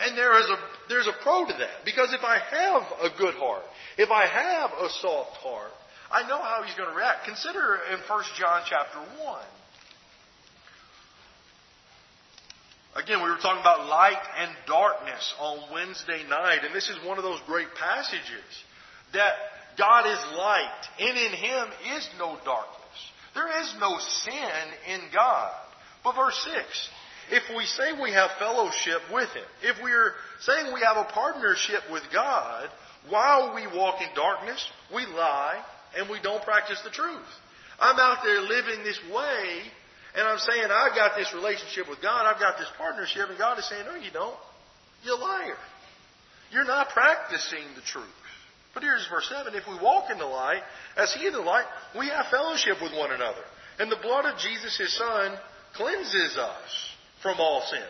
And 0.00 0.16
there 0.16 0.38
is 0.38 0.46
a, 0.48 0.56
there's 0.88 1.08
a 1.08 1.22
pro 1.22 1.44
to 1.46 1.52
that. 1.52 1.84
Because 1.84 2.12
if 2.12 2.22
I 2.22 2.38
have 2.38 3.12
a 3.12 3.18
good 3.18 3.34
heart, 3.34 3.64
if 3.96 4.10
I 4.10 4.26
have 4.26 4.70
a 4.70 4.88
soft 5.00 5.36
heart, 5.38 5.72
I 6.10 6.26
know 6.28 6.40
how 6.40 6.62
he's 6.64 6.74
going 6.76 6.88
to 6.88 6.96
react. 6.96 7.26
Consider 7.26 7.80
in 7.92 7.98
1 7.98 8.24
John 8.38 8.62
chapter 8.68 8.98
1. 8.98 9.42
Again, 12.96 13.22
we 13.22 13.28
were 13.28 13.36
talking 13.36 13.60
about 13.60 13.86
light 13.86 14.22
and 14.40 14.50
darkness 14.66 15.34
on 15.38 15.72
Wednesday 15.72 16.24
night, 16.28 16.60
and 16.64 16.74
this 16.74 16.88
is 16.88 16.96
one 17.04 17.18
of 17.18 17.24
those 17.24 17.40
great 17.46 17.68
passages 17.78 18.42
that 19.12 19.34
God 19.78 20.06
is 20.06 20.18
light, 20.36 20.82
and 20.98 21.16
in 21.16 21.32
Him 21.32 21.68
is 21.96 22.08
no 22.18 22.36
darkness. 22.44 22.98
There 23.34 23.62
is 23.62 23.74
no 23.78 23.96
sin 23.98 24.94
in 24.94 25.00
God. 25.14 25.52
But 26.02 26.16
verse 26.16 26.38
6, 26.44 26.88
if 27.30 27.42
we 27.56 27.64
say 27.64 28.00
we 28.02 28.12
have 28.12 28.30
fellowship 28.38 29.00
with 29.12 29.28
Him, 29.30 29.44
if 29.62 29.76
we're 29.82 30.12
saying 30.40 30.74
we 30.74 30.80
have 30.80 30.96
a 30.96 31.10
partnership 31.12 31.82
with 31.92 32.02
God, 32.12 32.68
while 33.08 33.54
we 33.54 33.66
walk 33.66 34.00
in 34.02 34.08
darkness, 34.14 34.66
we 34.94 35.06
lie 35.06 35.62
and 35.96 36.10
we 36.10 36.20
don't 36.20 36.42
practice 36.42 36.80
the 36.82 36.90
truth. 36.90 37.28
I'm 37.78 37.98
out 37.98 38.18
there 38.24 38.40
living 38.40 38.82
this 38.82 38.98
way, 39.14 39.62
and 40.16 40.26
I'm 40.26 40.38
saying 40.38 40.64
I've 40.64 40.96
got 40.96 41.16
this 41.16 41.32
relationship 41.32 41.88
with 41.88 42.02
God, 42.02 42.26
I've 42.26 42.40
got 42.40 42.58
this 42.58 42.68
partnership, 42.76 43.28
and 43.28 43.38
God 43.38 43.58
is 43.58 43.68
saying, 43.68 43.86
no, 43.86 43.94
you 43.94 44.10
don't. 44.10 44.36
You're 45.04 45.14
a 45.14 45.20
liar. 45.20 45.56
You're 46.50 46.64
not 46.64 46.88
practicing 46.88 47.62
the 47.76 47.82
truth. 47.82 48.04
But 48.74 48.82
here's 48.82 49.06
verse 49.08 49.28
7. 49.28 49.54
If 49.54 49.66
we 49.66 49.78
walk 49.82 50.10
in 50.10 50.18
the 50.18 50.26
light, 50.26 50.62
as 50.96 51.12
he 51.14 51.26
in 51.26 51.32
the 51.32 51.40
light, 51.40 51.64
we 51.98 52.08
have 52.08 52.26
fellowship 52.30 52.80
with 52.82 52.92
one 52.92 53.10
another. 53.10 53.42
And 53.78 53.90
the 53.90 53.96
blood 53.96 54.24
of 54.24 54.38
Jesus, 54.38 54.76
his 54.76 54.96
son, 54.96 55.38
cleanses 55.74 56.36
us 56.36 56.90
from 57.22 57.38
all 57.40 57.62
sin. 57.70 57.86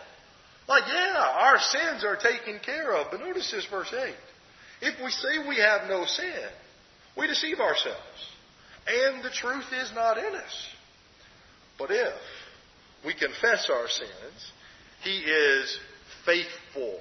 Like, 0.68 0.84
yeah, 0.86 1.14
our 1.16 1.58
sins 1.58 2.04
are 2.04 2.16
taken 2.16 2.60
care 2.60 2.94
of. 2.94 3.08
But 3.10 3.20
notice 3.20 3.50
this 3.50 3.66
verse 3.66 3.92
8. 3.92 4.14
If 4.80 5.02
we 5.02 5.10
say 5.10 5.48
we 5.48 5.56
have 5.56 5.88
no 5.88 6.04
sin, 6.04 6.48
we 7.16 7.26
deceive 7.26 7.58
ourselves. 7.58 7.98
And 8.86 9.22
the 9.24 9.30
truth 9.30 9.66
is 9.72 9.92
not 9.94 10.18
in 10.18 10.34
us. 10.34 10.68
But 11.78 11.90
if 11.90 12.14
we 13.04 13.14
confess 13.14 13.70
our 13.70 13.88
sins, 13.88 14.52
he 15.02 15.18
is 15.18 15.78
faithful 16.24 17.00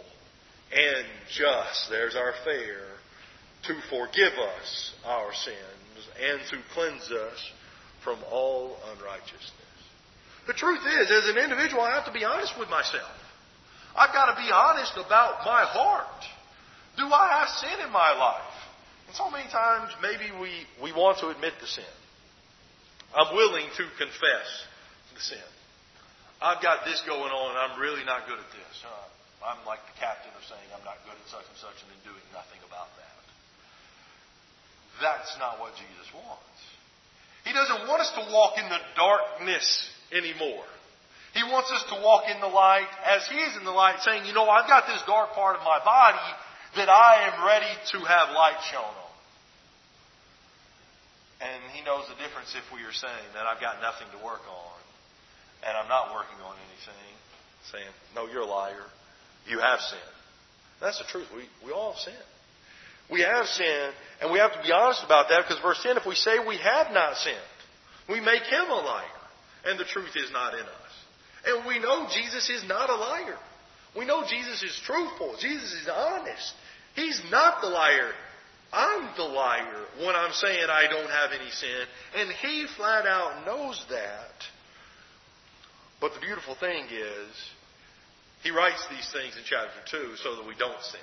and 0.72 1.06
just. 1.30 1.90
There's 1.90 2.16
our 2.16 2.34
fair 2.44 2.97
to 3.68 3.76
forgive 3.90 4.34
us 4.34 4.94
our 5.06 5.34
sins 5.34 6.08
and 6.20 6.40
to 6.50 6.58
cleanse 6.74 7.12
us 7.12 7.52
from 8.04 8.20
all 8.32 8.78
unrighteousness. 8.96 9.52
The 10.48 10.54
truth 10.54 10.80
is, 10.80 11.12
as 11.12 11.28
an 11.28 11.38
individual, 11.38 11.82
I 11.84 11.96
have 11.96 12.06
to 12.06 12.16
be 12.16 12.24
honest 12.24 12.58
with 12.58 12.70
myself. 12.70 13.12
I've 13.96 14.14
got 14.14 14.32
to 14.32 14.38
be 14.40 14.48
honest 14.48 14.94
about 14.96 15.44
my 15.44 15.68
heart. 15.68 16.24
Do 16.96 17.04
I 17.04 17.44
have 17.44 17.50
sin 17.60 17.86
in 17.86 17.92
my 17.92 18.16
life? 18.16 18.58
And 19.08 19.16
so 19.16 19.30
many 19.30 19.50
times, 19.50 19.92
maybe 20.02 20.32
we, 20.40 20.52
we 20.82 20.96
want 20.96 21.20
to 21.20 21.30
admit 21.30 21.54
the 21.60 21.68
sin. 21.68 21.94
I'm 23.12 23.36
willing 23.36 23.68
to 23.76 23.84
confess 24.00 24.48
the 25.16 25.22
sin. 25.22 25.50
I've 26.40 26.62
got 26.62 26.86
this 26.86 27.02
going 27.08 27.34
on 27.34 27.56
and 27.56 27.60
I'm 27.60 27.76
really 27.82 28.06
not 28.06 28.28
good 28.30 28.38
at 28.38 28.52
this. 28.54 28.76
Uh, 28.86 29.48
I'm 29.52 29.62
like 29.66 29.82
the 29.90 29.98
captain 30.00 30.32
of 30.38 30.44
saying 30.46 30.68
I'm 30.72 30.86
not 30.86 31.02
good 31.04 31.18
at 31.18 31.28
such 31.28 31.46
and 31.50 31.58
such 31.58 31.76
and 31.82 31.90
then 31.92 32.02
doing 32.14 32.24
nothing 32.30 32.62
about 32.64 32.94
that. 33.02 33.27
That's 35.02 35.38
not 35.40 35.60
what 35.60 35.74
Jesus 35.76 36.08
wants. 36.14 36.60
He 37.46 37.54
doesn't 37.54 37.88
want 37.88 38.02
us 38.02 38.12
to 38.16 38.28
walk 38.34 38.58
in 38.58 38.68
the 38.68 38.82
darkness 38.96 39.90
anymore. 40.12 40.66
He 41.34 41.44
wants 41.44 41.72
us 41.72 41.84
to 41.94 42.02
walk 42.04 42.26
in 42.28 42.42
the 42.42 42.52
light 42.52 42.90
as 43.06 43.28
He 43.28 43.38
is 43.38 43.56
in 43.56 43.64
the 43.64 43.72
light, 43.72 44.02
saying, 44.02 44.26
you 44.26 44.34
know, 44.34 44.50
I've 44.50 44.68
got 44.68 44.88
this 44.88 45.02
dark 45.06 45.32
part 45.32 45.56
of 45.56 45.64
my 45.64 45.80
body 45.84 46.28
that 46.76 46.90
I 46.90 47.30
am 47.30 47.46
ready 47.46 47.72
to 47.94 47.98
have 48.04 48.36
light 48.36 48.60
shown 48.72 48.84
on. 48.84 49.14
And 51.40 51.62
He 51.72 51.86
knows 51.86 52.10
the 52.10 52.18
difference 52.18 52.56
if 52.58 52.66
we 52.74 52.82
are 52.84 52.94
saying 52.96 53.30
that 53.34 53.46
I've 53.46 53.62
got 53.62 53.82
nothing 53.82 54.08
to 54.18 54.26
work 54.26 54.42
on 54.50 54.78
and 55.64 55.78
I'm 55.78 55.88
not 55.88 56.14
working 56.14 56.38
on 56.44 56.56
anything, 56.70 57.14
saying, 57.72 57.92
no, 58.16 58.28
you're 58.28 58.44
a 58.44 58.46
liar. 58.46 58.86
You 59.48 59.60
have 59.60 59.80
sinned. 59.80 60.18
That's 60.82 61.00
the 61.00 61.06
truth. 61.06 61.28
We, 61.34 61.44
we 61.66 61.72
all 61.72 61.94
have 61.94 62.02
sinned. 62.02 62.30
We 63.10 63.22
have 63.22 63.48
sinned, 63.48 63.94
and 64.22 64.32
we 64.32 64.40
have 64.40 64.54
to 64.54 64.62
be 64.62 64.72
honest 64.72 65.04
about 65.06 65.30
that 65.30 65.44
because 65.48 65.62
verse 65.62 65.82
10, 65.82 65.98
if 65.98 66.06
we 66.06 66.16
say 66.16 66.40
we 66.46 66.58
have 66.58 66.92
not 66.92 67.16
sinned, 67.18 67.38
we 68.10 68.20
make 68.20 68.44
him 68.44 68.70
a 68.70 68.82
liar, 68.82 69.06
and 69.66 69.80
the 69.80 69.86
truth 69.86 70.16
is 70.16 70.32
not 70.32 70.54
in 70.54 70.62
us. 70.62 70.94
And 71.46 71.66
we 71.66 71.80
know 71.80 72.08
Jesus 72.12 72.50
is 72.50 72.68
not 72.68 72.90
a 72.90 72.96
liar. 72.96 73.38
We 73.96 74.06
know 74.06 74.24
Jesus 74.28 74.62
is 74.64 74.80
truthful. 74.86 75.36
Jesus 75.40 75.72
is 75.74 75.88
honest. 75.88 76.54
He's 76.96 77.22
not 77.32 77.62
the 77.62 77.70
liar. 77.70 78.12
I'm 78.74 79.16
the 79.16 79.24
liar 79.24 79.86
when 80.00 80.16
I'm 80.16 80.34
saying 80.34 80.68
I 80.70 80.88
don't 80.90 81.10
have 81.10 81.32
any 81.32 81.50
sin. 81.50 81.86
And 82.16 82.30
he 82.30 82.68
flat 82.76 83.06
out 83.06 83.46
knows 83.46 83.84
that. 83.90 84.34
But 86.02 86.14
the 86.14 86.20
beautiful 86.20 86.56
thing 86.56 86.86
is, 86.92 87.30
he 88.44 88.52
writes 88.52 88.86
these 88.90 89.10
things 89.12 89.36
in 89.38 89.44
chapter 89.46 89.80
2 89.90 90.16
so 90.18 90.36
that 90.36 90.48
we 90.48 90.56
don't 90.56 90.82
sin. 90.84 91.00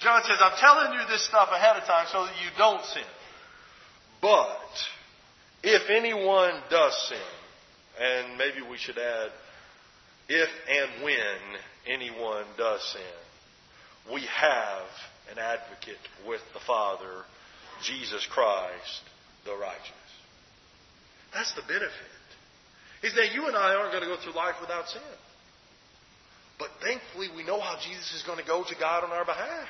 John 0.00 0.22
says, 0.24 0.38
I'm 0.40 0.56
telling 0.58 0.92
you 0.92 1.06
this 1.08 1.24
stuff 1.26 1.48
ahead 1.52 1.76
of 1.76 1.84
time 1.84 2.06
so 2.12 2.24
that 2.24 2.34
you 2.42 2.50
don't 2.56 2.84
sin. 2.84 3.02
But 4.22 4.58
if 5.62 5.90
anyone 5.90 6.52
does 6.70 6.94
sin, 7.08 7.18
and 8.00 8.38
maybe 8.38 8.62
we 8.68 8.78
should 8.78 8.98
add, 8.98 9.30
if 10.28 10.48
and 10.68 11.02
when 11.02 11.60
anyone 11.86 12.44
does 12.56 12.82
sin, 12.92 14.12
we 14.12 14.22
have 14.22 14.86
an 15.32 15.38
advocate 15.38 15.98
with 16.26 16.40
the 16.54 16.60
Father, 16.60 17.24
Jesus 17.82 18.26
Christ, 18.30 19.02
the 19.44 19.56
righteous. 19.56 19.92
That's 21.34 21.54
the 21.54 21.62
benefit. 21.62 21.90
Is 23.02 23.14
that 23.14 23.34
you 23.34 23.46
and 23.46 23.56
I 23.56 23.74
aren't 23.74 23.92
going 23.92 24.02
to 24.02 24.08
go 24.08 24.20
through 24.22 24.34
life 24.34 24.56
without 24.60 24.88
sin. 24.88 25.02
But 26.58 26.70
thankfully, 26.82 27.28
we 27.36 27.44
know 27.44 27.60
how 27.60 27.76
Jesus 27.82 28.12
is 28.14 28.22
going 28.22 28.38
to 28.38 28.44
go 28.44 28.64
to 28.64 28.74
God 28.80 29.04
on 29.04 29.10
our 29.10 29.24
behalf. 29.24 29.68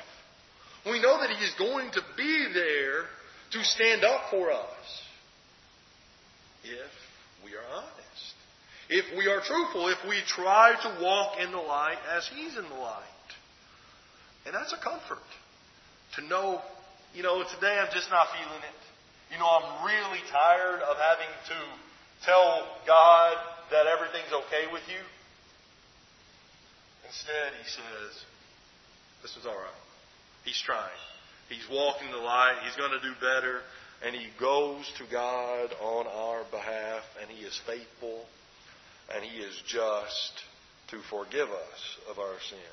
We 0.85 1.01
know 1.01 1.19
that 1.19 1.29
He 1.29 1.43
is 1.43 1.53
going 1.57 1.91
to 1.91 2.01
be 2.15 2.47
there 2.53 3.05
to 3.51 3.63
stand 3.63 4.03
up 4.03 4.29
for 4.29 4.51
us 4.51 5.03
if 6.63 6.91
we 7.45 7.51
are 7.55 7.65
honest, 7.73 8.35
if 8.89 9.17
we 9.17 9.27
are 9.27 9.41
truthful, 9.41 9.87
if 9.87 9.97
we 10.07 10.21
try 10.27 10.75
to 10.81 11.03
walk 11.03 11.39
in 11.39 11.51
the 11.51 11.57
light 11.57 11.97
as 12.15 12.27
He's 12.27 12.57
in 12.57 12.63
the 12.63 12.75
light. 12.75 13.03
And 14.45 14.55
that's 14.55 14.73
a 14.73 14.77
comfort 14.77 15.23
to 16.15 16.21
know, 16.25 16.61
you 17.13 17.23
know, 17.23 17.43
today 17.43 17.77
I'm 17.79 17.91
just 17.93 18.09
not 18.09 18.27
feeling 18.33 18.63
it. 18.63 18.79
You 19.31 19.37
know, 19.37 19.45
I'm 19.45 19.85
really 19.85 20.21
tired 20.31 20.81
of 20.81 20.97
having 20.97 21.29
to 21.49 21.59
tell 22.25 22.67
God 22.87 23.37
that 23.71 23.85
everything's 23.85 24.33
okay 24.33 24.65
with 24.71 24.81
you. 24.89 25.01
Instead, 27.05 27.53
he 27.61 27.69
says, 27.69 28.23
This 29.21 29.37
is 29.37 29.45
all 29.45 29.55
right. 29.55 29.88
He's 30.43 30.61
trying. 30.61 31.01
He's 31.49 31.65
walking 31.69 32.11
the 32.11 32.17
light. 32.17 32.61
He's 32.63 32.75
going 32.75 32.91
to 32.91 33.01
do 33.01 33.13
better. 33.19 33.61
And 34.05 34.15
he 34.15 34.27
goes 34.39 34.89
to 34.97 35.03
God 35.11 35.73
on 35.81 36.07
our 36.07 36.43
behalf, 36.51 37.03
and 37.19 37.29
he 37.29 37.43
is 37.43 37.59
faithful, 37.67 38.23
and 39.13 39.23
he 39.23 39.43
is 39.43 39.61
just 39.67 40.33
to 40.91 41.01
forgive 41.09 41.49
us 41.49 41.81
of 42.09 42.17
our 42.17 42.39
sin. 42.47 42.71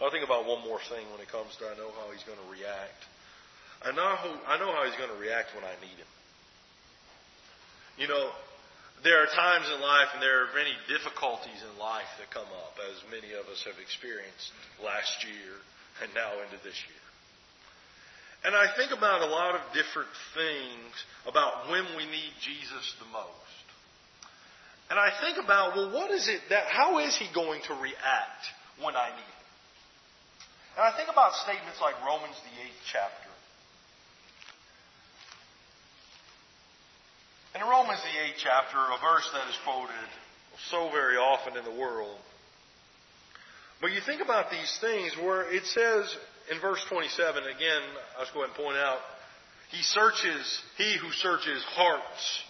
I'll 0.00 0.10
think 0.10 0.24
about 0.26 0.44
one 0.44 0.60
more 0.66 0.80
thing 0.90 1.08
when 1.08 1.22
it 1.22 1.30
comes 1.32 1.56
to 1.56 1.64
I 1.64 1.78
know 1.78 1.88
how 1.94 2.12
he's 2.12 2.24
going 2.24 2.36
to 2.36 2.50
react. 2.52 3.00
I 3.80 3.96
know, 3.96 4.12
I 4.46 4.58
know 4.58 4.70
how 4.70 4.84
he's 4.84 4.98
going 4.98 5.10
to 5.10 5.20
react 5.20 5.54
when 5.54 5.64
I 5.64 5.72
need 5.80 5.96
him. 5.96 6.12
You 7.96 8.08
know, 8.08 8.30
there 9.02 9.22
are 9.22 9.30
times 9.30 9.66
in 9.72 9.80
life 9.80 10.10
and 10.14 10.22
there 10.22 10.46
are 10.46 10.50
many 10.54 10.74
difficulties 10.86 11.58
in 11.64 11.72
life 11.78 12.08
that 12.18 12.30
come 12.30 12.46
up, 12.50 12.78
as 12.78 12.98
many 13.10 13.34
of 13.34 13.46
us 13.50 13.62
have 13.66 13.78
experienced 13.82 14.52
last 14.84 15.26
year 15.26 15.58
and 16.00 16.14
now 16.14 16.40
into 16.40 16.56
this 16.64 16.78
year. 16.88 17.02
And 18.44 18.56
I 18.56 18.74
think 18.74 18.90
about 18.90 19.22
a 19.22 19.30
lot 19.30 19.54
of 19.54 19.62
different 19.74 20.10
things 20.34 20.90
about 21.26 21.70
when 21.70 21.84
we 21.96 22.06
need 22.06 22.32
Jesus 22.42 22.94
the 22.98 23.06
most. 23.12 23.66
And 24.90 24.98
I 24.98 25.14
think 25.22 25.38
about, 25.38 25.76
well, 25.76 25.92
what 25.94 26.10
is 26.10 26.28
it 26.28 26.40
that, 26.50 26.66
how 26.66 26.98
is 26.98 27.16
he 27.16 27.28
going 27.32 27.62
to 27.68 27.74
react 27.74 28.44
when 28.82 28.96
I 28.96 29.08
need 29.14 29.30
him? 29.30 29.46
And 30.76 30.84
I 30.84 30.96
think 30.96 31.08
about 31.08 31.34
statements 31.44 31.80
like 31.80 31.94
Romans, 32.04 32.34
the 32.42 32.56
eighth 32.66 32.82
chapter. 32.90 33.30
In 37.54 37.60
Romans, 37.60 38.00
the 38.00 38.16
eighth 38.24 38.40
chapter, 38.42 38.80
a 38.80 38.98
verse 38.98 39.28
that 39.32 39.48
is 39.48 39.58
quoted 39.64 40.08
so 40.72 40.90
very 40.90 41.16
often 41.16 41.56
in 41.56 41.64
the 41.64 41.78
world. 41.78 42.18
But 43.82 43.90
you 43.90 44.00
think 44.00 44.22
about 44.22 44.48
these 44.48 44.78
things 44.80 45.10
where 45.18 45.52
it 45.52 45.66
says 45.66 46.06
in 46.52 46.60
verse 46.60 46.78
27, 46.88 47.42
again, 47.42 47.82
I'll 48.14 48.22
just 48.22 48.32
go 48.32 48.44
ahead 48.44 48.54
and 48.54 48.64
point 48.64 48.76
out, 48.78 48.98
he 49.72 49.82
searches, 49.82 50.62
he 50.78 50.96
who 51.02 51.10
searches 51.10 51.64
hearts 51.74 52.44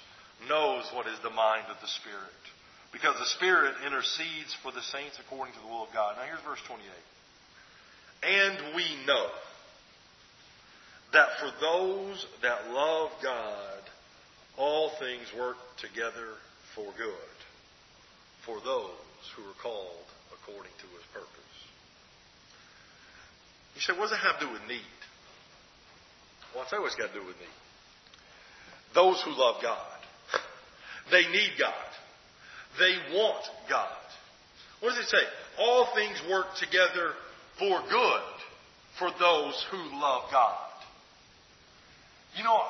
knows 0.46 0.84
what 0.92 1.06
is 1.06 1.18
the 1.22 1.30
mind 1.30 1.64
of 1.70 1.80
the 1.80 1.88
Spirit. 1.88 2.42
Because 2.92 3.16
the 3.16 3.32
Spirit 3.40 3.76
intercedes 3.86 4.54
for 4.62 4.72
the 4.72 4.82
saints 4.82 5.18
according 5.24 5.54
to 5.54 5.60
the 5.60 5.68
will 5.68 5.84
of 5.84 5.94
God. 5.94 6.16
Now 6.18 6.28
here's 6.28 6.44
verse 6.44 6.60
28. 6.68 6.84
And 8.28 8.76
we 8.76 8.84
know 9.06 9.28
that 11.14 11.28
for 11.40 11.50
those 11.62 12.26
that 12.42 12.70
love 12.70 13.10
God, 13.22 13.80
all 14.58 14.90
things 15.00 15.32
work 15.38 15.56
together 15.80 16.36
for 16.74 16.92
good 16.98 17.32
for 18.44 18.60
those 18.60 19.24
who 19.34 19.42
are 19.48 19.56
called 19.62 20.04
according 20.42 20.72
to 20.72 20.86
his 20.92 21.06
purpose. 21.12 21.56
You 23.74 23.80
say, 23.80 23.92
what 23.94 24.10
does 24.10 24.18
that 24.18 24.26
have 24.26 24.40
to 24.40 24.46
do 24.46 24.52
with 24.52 24.62
need? 24.68 24.98
Well, 26.54 26.64
it's 26.68 26.94
got 26.94 27.08
to 27.08 27.18
do 27.18 27.24
with 27.24 27.36
need. 27.38 27.58
Those 28.94 29.22
who 29.24 29.30
love 29.32 29.62
God, 29.62 29.98
they 31.10 31.22
need 31.32 31.56
God. 31.58 31.72
They 32.78 33.16
want 33.16 33.44
God. 33.68 33.96
What 34.80 34.90
does 34.90 34.98
it 34.98 35.08
say? 35.08 35.24
All 35.58 35.88
things 35.94 36.20
work 36.28 36.46
together 36.58 37.12
for 37.58 37.80
good 37.88 38.26
for 38.98 39.10
those 39.18 39.56
who 39.70 39.78
love 40.00 40.28
God. 40.30 40.68
You 42.36 42.44
know, 42.44 42.60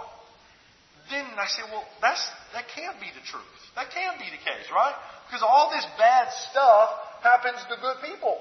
then 1.11 1.25
I 1.39 1.47
say, 1.47 1.63
well, 1.71 1.85
that's, 2.01 2.23
that 2.55 2.67
can't 2.75 2.99
be 3.01 3.07
the 3.15 3.25
truth. 3.27 3.61
That 3.75 3.91
can't 3.95 4.19
be 4.19 4.27
the 4.27 4.43
case, 4.43 4.67
right? 4.71 4.95
Because 5.27 5.43
all 5.43 5.71
this 5.71 5.87
bad 5.99 6.29
stuff 6.51 6.91
happens 7.23 7.59
to 7.69 7.77
good 7.81 7.97
people. 8.05 8.39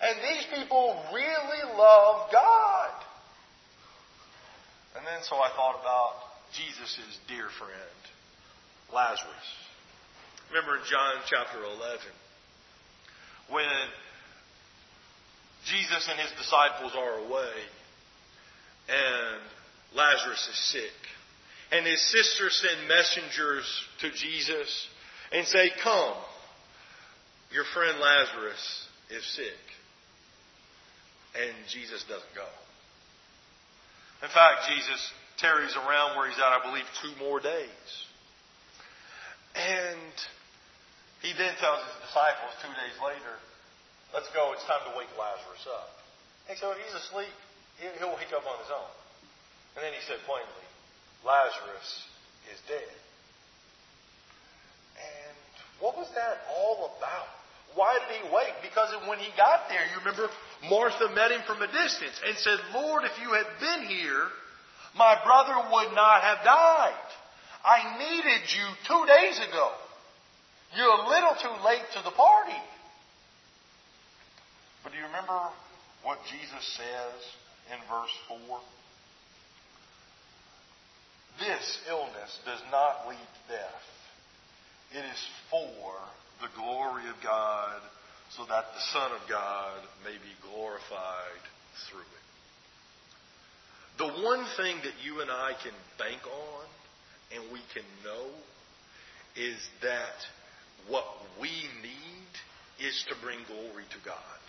And 0.00 0.16
these 0.22 0.44
people 0.54 1.02
really 1.12 1.76
love 1.76 2.30
God. 2.32 2.90
And 4.96 5.06
then 5.06 5.22
so 5.22 5.36
I 5.36 5.50
thought 5.50 5.80
about 5.80 6.14
Jesus' 6.52 7.18
dear 7.28 7.48
friend, 7.58 8.00
Lazarus. 8.94 9.48
Remember 10.50 10.76
in 10.76 10.82
John 10.88 11.14
chapter 11.28 11.58
11, 11.58 12.00
when 13.50 13.88
Jesus 15.66 16.08
and 16.08 16.20
his 16.20 16.30
disciples 16.38 16.92
are 16.96 17.18
away 17.26 17.54
and 18.88 19.42
Lazarus 19.94 20.48
is 20.50 20.58
sick 20.72 20.96
and 21.72 21.84
his 21.84 22.00
sisters 22.00 22.62
send 22.62 22.88
messengers 22.88 23.66
to 24.00 24.10
Jesus 24.10 24.88
and 25.32 25.46
say, 25.46 25.70
Come, 25.82 26.14
your 27.52 27.64
friend 27.74 27.98
Lazarus 27.98 28.88
is 29.10 29.24
sick. 29.34 29.62
And 31.36 31.52
Jesus 31.68 32.02
doesn't 32.08 32.34
go. 32.34 32.48
In 34.22 34.32
fact, 34.32 34.66
Jesus 34.72 35.00
tarries 35.36 35.76
around 35.76 36.16
where 36.16 36.28
he's 36.28 36.38
at, 36.40 36.48
I 36.48 36.64
believe, 36.64 36.88
two 37.04 37.12
more 37.20 37.40
days. 37.40 37.90
And 39.54 40.12
he 41.20 41.32
then 41.36 41.52
tells 41.60 41.84
his 41.84 41.96
disciples 42.08 42.52
two 42.64 42.72
days 42.72 42.96
later, 43.04 43.36
Let's 44.14 44.32
go, 44.32 44.54
it's 44.56 44.64
time 44.64 44.80
to 44.88 44.96
wake 44.96 45.10
Lazarus 45.18 45.66
up. 45.68 45.92
And 46.48 46.56
so 46.56 46.72
if 46.72 46.78
he's 46.78 46.94
asleep, 46.94 47.34
he'll 47.76 48.16
wake 48.16 48.32
up 48.32 48.46
on 48.48 48.56
his 48.64 48.72
own. 48.72 48.92
And 49.76 49.84
then 49.84 49.92
he 49.92 50.00
said 50.08 50.16
plainly, 50.24 50.66
Lazarus 51.20 51.88
is 52.48 52.58
dead. 52.64 52.96
And 54.96 55.36
what 55.84 56.00
was 56.00 56.08
that 56.16 56.48
all 56.48 56.96
about? 56.96 57.35
Why 57.76 58.00
did 58.00 58.16
he 58.16 58.34
wait? 58.34 58.56
Because 58.62 58.90
when 59.06 59.18
he 59.18 59.28
got 59.36 59.68
there, 59.68 59.84
you 59.92 60.00
remember, 60.00 60.32
Martha 60.68 61.12
met 61.14 61.30
him 61.30 61.42
from 61.46 61.60
a 61.60 61.68
distance 61.68 62.16
and 62.26 62.36
said, 62.38 62.58
Lord, 62.72 63.04
if 63.04 63.12
you 63.20 63.36
had 63.36 63.46
been 63.60 63.86
here, 63.86 64.26
my 64.96 65.14
brother 65.22 65.54
would 65.70 65.94
not 65.94 66.22
have 66.22 66.42
died. 66.42 67.08
I 67.62 67.98
needed 68.00 68.48
you 68.48 68.66
two 68.88 69.04
days 69.06 69.36
ago. 69.46 69.70
You're 70.74 70.88
a 70.88 71.08
little 71.08 71.36
too 71.36 71.64
late 71.64 71.84
to 71.92 72.02
the 72.02 72.16
party. 72.16 72.60
But 74.82 74.92
do 74.92 74.98
you 74.98 75.04
remember 75.04 75.38
what 76.02 76.18
Jesus 76.24 76.64
says 76.80 77.20
in 77.70 77.78
verse 77.92 78.16
4? 78.48 78.60
This 81.40 81.78
illness 81.90 82.38
does 82.46 82.60
not 82.72 83.06
lead 83.06 83.18
to 83.18 83.52
death. 83.52 83.84
It 84.92 85.04
is 85.04 85.28
for 85.50 85.92
the 86.40 86.48
glory 86.56 87.08
of 87.08 87.16
God 87.22 87.80
so 88.36 88.44
that 88.46 88.64
the 88.74 88.80
Son 88.92 89.12
of 89.12 89.28
God 89.28 89.80
may 90.04 90.12
be 90.12 90.34
glorified 90.42 91.42
through 91.88 92.00
it. 92.00 92.26
The 93.98 94.22
one 94.22 94.44
thing 94.56 94.76
that 94.84 94.92
you 95.04 95.20
and 95.20 95.30
I 95.30 95.52
can 95.62 95.72
bank 95.98 96.20
on 96.26 96.66
and 97.34 97.52
we 97.52 97.60
can 97.72 97.84
know 98.04 98.26
is 99.36 99.56
that 99.82 100.16
what 100.88 101.04
we 101.40 101.48
need 101.82 102.86
is 102.86 103.04
to 103.08 103.14
bring 103.22 103.38
glory 103.46 103.84
to 103.90 103.98
God. 104.04 104.40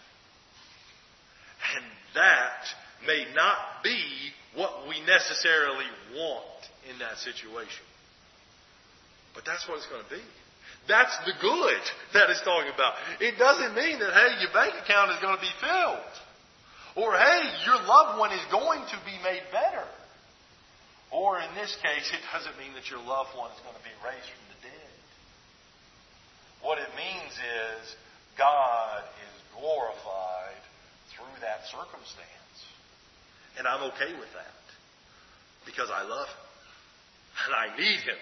And 1.75 1.85
that 2.15 2.63
may 3.05 3.25
not 3.35 3.83
be 3.83 3.99
what 4.55 4.87
we 4.87 4.99
necessarily 5.01 5.85
want 6.15 6.61
in 6.91 6.99
that 6.99 7.17
situation. 7.17 7.85
But 9.33 9.45
that's 9.45 9.67
what 9.67 9.77
it's 9.77 9.87
going 9.87 10.03
to 10.03 10.09
be. 10.09 10.23
That's 10.87 11.15
the 11.27 11.35
good 11.41 11.83
that 12.15 12.31
it's 12.31 12.41
talking 12.41 12.71
about. 12.73 12.95
It 13.19 13.37
doesn't 13.37 13.75
mean 13.75 13.99
that, 13.99 14.11
hey, 14.15 14.39
your 14.39 14.51
bank 14.55 14.73
account 14.79 15.11
is 15.11 15.19
going 15.19 15.35
to 15.35 15.43
be 15.43 15.51
filled. 15.59 16.13
Or, 16.95 17.13
hey, 17.13 17.43
your 17.67 17.77
loved 17.83 18.17
one 18.17 18.31
is 18.31 18.41
going 18.49 18.81
to 18.81 18.97
be 19.03 19.19
made 19.21 19.43
better. 19.51 19.85
Or 21.11 21.39
in 21.39 21.51
this 21.55 21.75
case, 21.83 22.07
it 22.11 22.23
doesn't 22.31 22.57
mean 22.57 22.73
that 22.73 22.89
your 22.89 22.99
loved 22.99 23.35
one 23.35 23.51
is 23.51 23.59
going 23.63 23.75
to 23.75 23.85
be 23.85 23.95
raised 23.99 24.27
from 24.27 24.45
the 24.55 24.59
dead. 24.71 24.91
What 26.63 26.79
it 26.79 26.89
means 26.95 27.31
is 27.35 27.95
God 28.37 29.03
is 29.03 29.35
glorified 29.59 30.61
through 31.15 31.37
that 31.43 31.67
circumstance. 31.67 32.57
And 33.57 33.67
I'm 33.67 33.91
okay 33.91 34.15
with 34.15 34.31
that 34.33 34.63
because 35.65 35.89
I 35.91 36.03
love 36.03 36.27
Him 36.27 36.47
and 37.45 37.53
I 37.55 37.77
need 37.77 37.99
Him. 38.01 38.19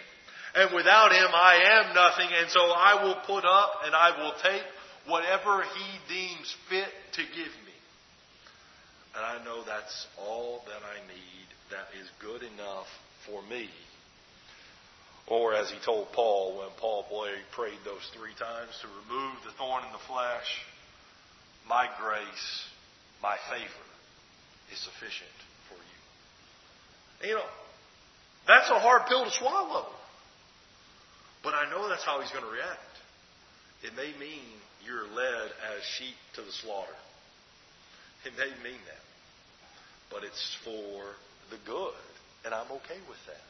And 0.56 0.74
without 0.74 1.12
Him, 1.12 1.28
I 1.34 1.84
am 1.84 1.94
nothing. 1.94 2.30
And 2.42 2.50
so 2.50 2.62
I 2.62 3.04
will 3.04 3.16
put 3.26 3.46
up 3.46 3.82
and 3.86 3.94
I 3.94 4.18
will 4.18 4.34
take 4.42 4.64
whatever 5.08 5.64
He 5.64 6.14
deems 6.14 6.56
fit 6.70 6.88
to 7.14 7.22
give 7.22 7.54
me. 7.66 7.76
And 9.16 9.24
I 9.24 9.44
know 9.44 9.64
that's 9.66 10.08
all 10.18 10.64
that 10.68 10.82
I 10.84 11.00
need 11.08 11.48
that 11.72 11.88
is 12.00 12.08
good 12.20 12.44
enough 12.44 12.88
for 13.26 13.42
me. 13.44 13.70
Or 15.28 15.56
as 15.56 15.72
he 15.72 15.78
told 15.84 16.12
Paul 16.12 16.60
when 16.60 16.70
Paul 16.78 17.06
prayed 17.52 17.80
those 17.84 18.12
three 18.16 18.36
times 18.38 18.72
to 18.82 18.88
remove 18.88 19.34
the 19.44 19.52
thorn 19.58 19.84
in 19.84 19.92
the 19.92 20.06
flesh, 20.08 20.62
my 21.68 21.90
grace, 22.00 22.64
my 23.24 23.36
favor 23.50 23.88
is 24.72 24.80
sufficient 24.80 25.38
for 25.68 25.76
you. 27.24 27.30
you 27.30 27.36
know, 27.36 27.50
that's 28.48 28.70
a 28.70 28.80
hard 28.80 29.08
pill 29.08 29.26
to 29.26 29.32
swallow. 29.32 29.88
But 31.46 31.54
I 31.54 31.70
know 31.70 31.88
that's 31.88 32.04
how 32.04 32.20
he's 32.20 32.32
going 32.32 32.44
to 32.44 32.50
react. 32.50 32.82
It 33.84 33.94
may 33.96 34.18
mean 34.18 34.42
you're 34.84 35.06
led 35.14 35.54
as 35.78 35.86
sheep 35.98 36.18
to 36.34 36.42
the 36.42 36.52
slaughter. 36.52 36.98
It 38.26 38.34
may 38.34 38.50
mean 38.66 38.82
that. 38.90 39.06
But 40.10 40.24
it's 40.24 40.58
for 40.66 41.06
the 41.52 41.62
good. 41.68 41.94
And 42.44 42.54
I'm 42.54 42.72
okay 42.82 42.98
with 43.08 43.22
that. 43.30 43.46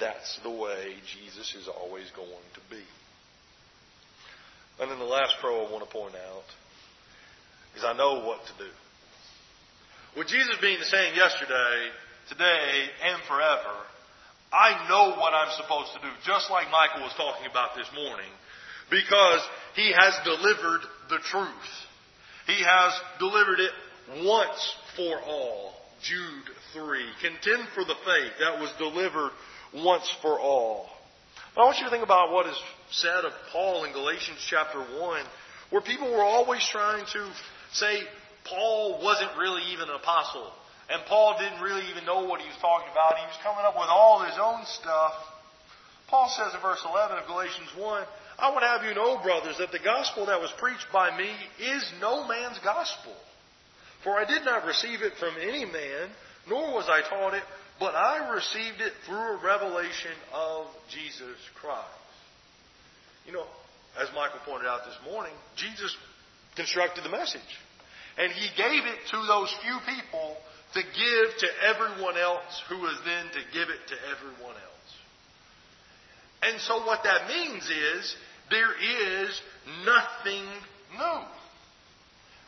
That's 0.00 0.40
the 0.42 0.50
way 0.50 0.96
Jesus 1.04 1.54
is 1.54 1.68
always 1.68 2.10
going 2.16 2.48
to 2.54 2.60
be. 2.70 2.82
And 4.80 4.90
then 4.90 4.98
the 4.98 5.04
last 5.04 5.36
pro 5.40 5.66
I 5.66 5.70
want 5.70 5.84
to 5.84 5.90
point 5.90 6.14
out 6.14 6.48
is 7.76 7.84
I 7.84 7.92
know 7.92 8.24
what 8.24 8.40
to 8.46 8.64
do. 8.64 8.70
With 10.16 10.28
Jesus 10.28 10.56
being 10.62 10.78
the 10.78 10.86
same 10.86 11.14
yesterday, 11.14 11.92
today, 12.28 12.88
and 13.04 13.22
forever, 13.28 13.76
I 14.56 14.88
know 14.88 15.20
what 15.20 15.34
I'm 15.34 15.52
supposed 15.60 15.92
to 15.92 16.00
do, 16.00 16.08
just 16.24 16.50
like 16.50 16.70
Michael 16.70 17.02
was 17.02 17.12
talking 17.16 17.44
about 17.50 17.76
this 17.76 17.88
morning, 17.94 18.30
because 18.88 19.40
he 19.74 19.92
has 19.92 20.14
delivered 20.24 20.80
the 21.10 21.18
truth. 21.18 21.72
He 22.46 22.64
has 22.64 22.92
delivered 23.18 23.60
it 23.60 24.24
once 24.24 24.74
for 24.96 25.20
all. 25.20 25.74
Jude 26.02 26.48
3. 26.72 27.04
Contend 27.20 27.68
for 27.74 27.84
the 27.84 27.96
faith 28.06 28.32
that 28.40 28.60
was 28.60 28.72
delivered 28.78 29.32
once 29.74 30.08
for 30.22 30.40
all. 30.40 30.88
I 31.56 31.60
want 31.60 31.78
you 31.78 31.84
to 31.84 31.90
think 31.90 32.04
about 32.04 32.32
what 32.32 32.46
is 32.46 32.56
said 32.92 33.24
of 33.24 33.32
Paul 33.52 33.84
in 33.84 33.92
Galatians 33.92 34.38
chapter 34.48 34.78
1, 34.78 35.24
where 35.70 35.82
people 35.82 36.10
were 36.10 36.22
always 36.22 36.66
trying 36.70 37.04
to 37.04 37.30
say 37.72 38.00
Paul 38.44 39.02
wasn't 39.02 39.36
really 39.38 39.62
even 39.72 39.88
an 39.88 39.96
apostle. 39.96 40.52
And 40.88 41.02
Paul 41.06 41.36
didn't 41.38 41.60
really 41.60 41.82
even 41.90 42.04
know 42.04 42.24
what 42.24 42.40
he 42.40 42.46
was 42.46 42.56
talking 42.60 42.88
about. 42.92 43.18
He 43.18 43.26
was 43.26 43.40
coming 43.42 43.64
up 43.66 43.74
with 43.74 43.90
all 43.90 44.22
his 44.22 44.38
own 44.38 44.64
stuff. 44.66 45.14
Paul 46.08 46.30
says 46.30 46.54
in 46.54 46.60
verse 46.60 46.82
11 46.86 47.18
of 47.18 47.26
Galatians 47.26 47.70
1, 47.76 48.04
I 48.38 48.54
would 48.54 48.62
have 48.62 48.84
you 48.84 48.94
know, 48.94 49.18
brothers, 49.22 49.58
that 49.58 49.72
the 49.72 49.82
gospel 49.82 50.26
that 50.26 50.40
was 50.40 50.52
preached 50.58 50.86
by 50.92 51.16
me 51.16 51.30
is 51.58 51.82
no 52.00 52.28
man's 52.28 52.58
gospel. 52.62 53.14
For 54.04 54.14
I 54.14 54.24
did 54.24 54.44
not 54.44 54.66
receive 54.66 55.02
it 55.02 55.14
from 55.18 55.34
any 55.40 55.64
man, 55.64 56.08
nor 56.48 56.74
was 56.74 56.86
I 56.88 57.02
taught 57.08 57.34
it, 57.34 57.42
but 57.80 57.94
I 57.94 58.30
received 58.32 58.80
it 58.80 58.92
through 59.04 59.16
a 59.16 59.42
revelation 59.42 60.14
of 60.32 60.66
Jesus 60.88 61.36
Christ. 61.60 61.88
You 63.26 63.32
know, 63.32 63.46
as 64.00 64.08
Michael 64.14 64.38
pointed 64.44 64.68
out 64.68 64.84
this 64.84 64.98
morning, 65.10 65.32
Jesus 65.56 65.96
constructed 66.54 67.02
the 67.02 67.10
message. 67.10 67.40
And 68.18 68.30
he 68.32 68.48
gave 68.56 68.84
it 68.86 68.98
to 69.10 69.18
those 69.26 69.52
few 69.62 69.78
people 69.84 70.36
to 70.74 70.82
give 70.82 71.38
to 71.38 71.48
everyone 71.64 72.16
else 72.16 72.62
who 72.68 72.78
was 72.78 72.98
then 73.04 73.26
to 73.26 73.40
give 73.52 73.68
it 73.68 73.80
to 73.88 73.96
everyone 74.10 74.54
else. 74.56 74.76
And 76.42 76.60
so 76.60 76.84
what 76.84 77.02
that 77.04 77.28
means 77.28 77.64
is 77.64 78.16
there 78.50 78.72
is 78.72 79.40
nothing 79.84 80.44
new. 80.92 81.20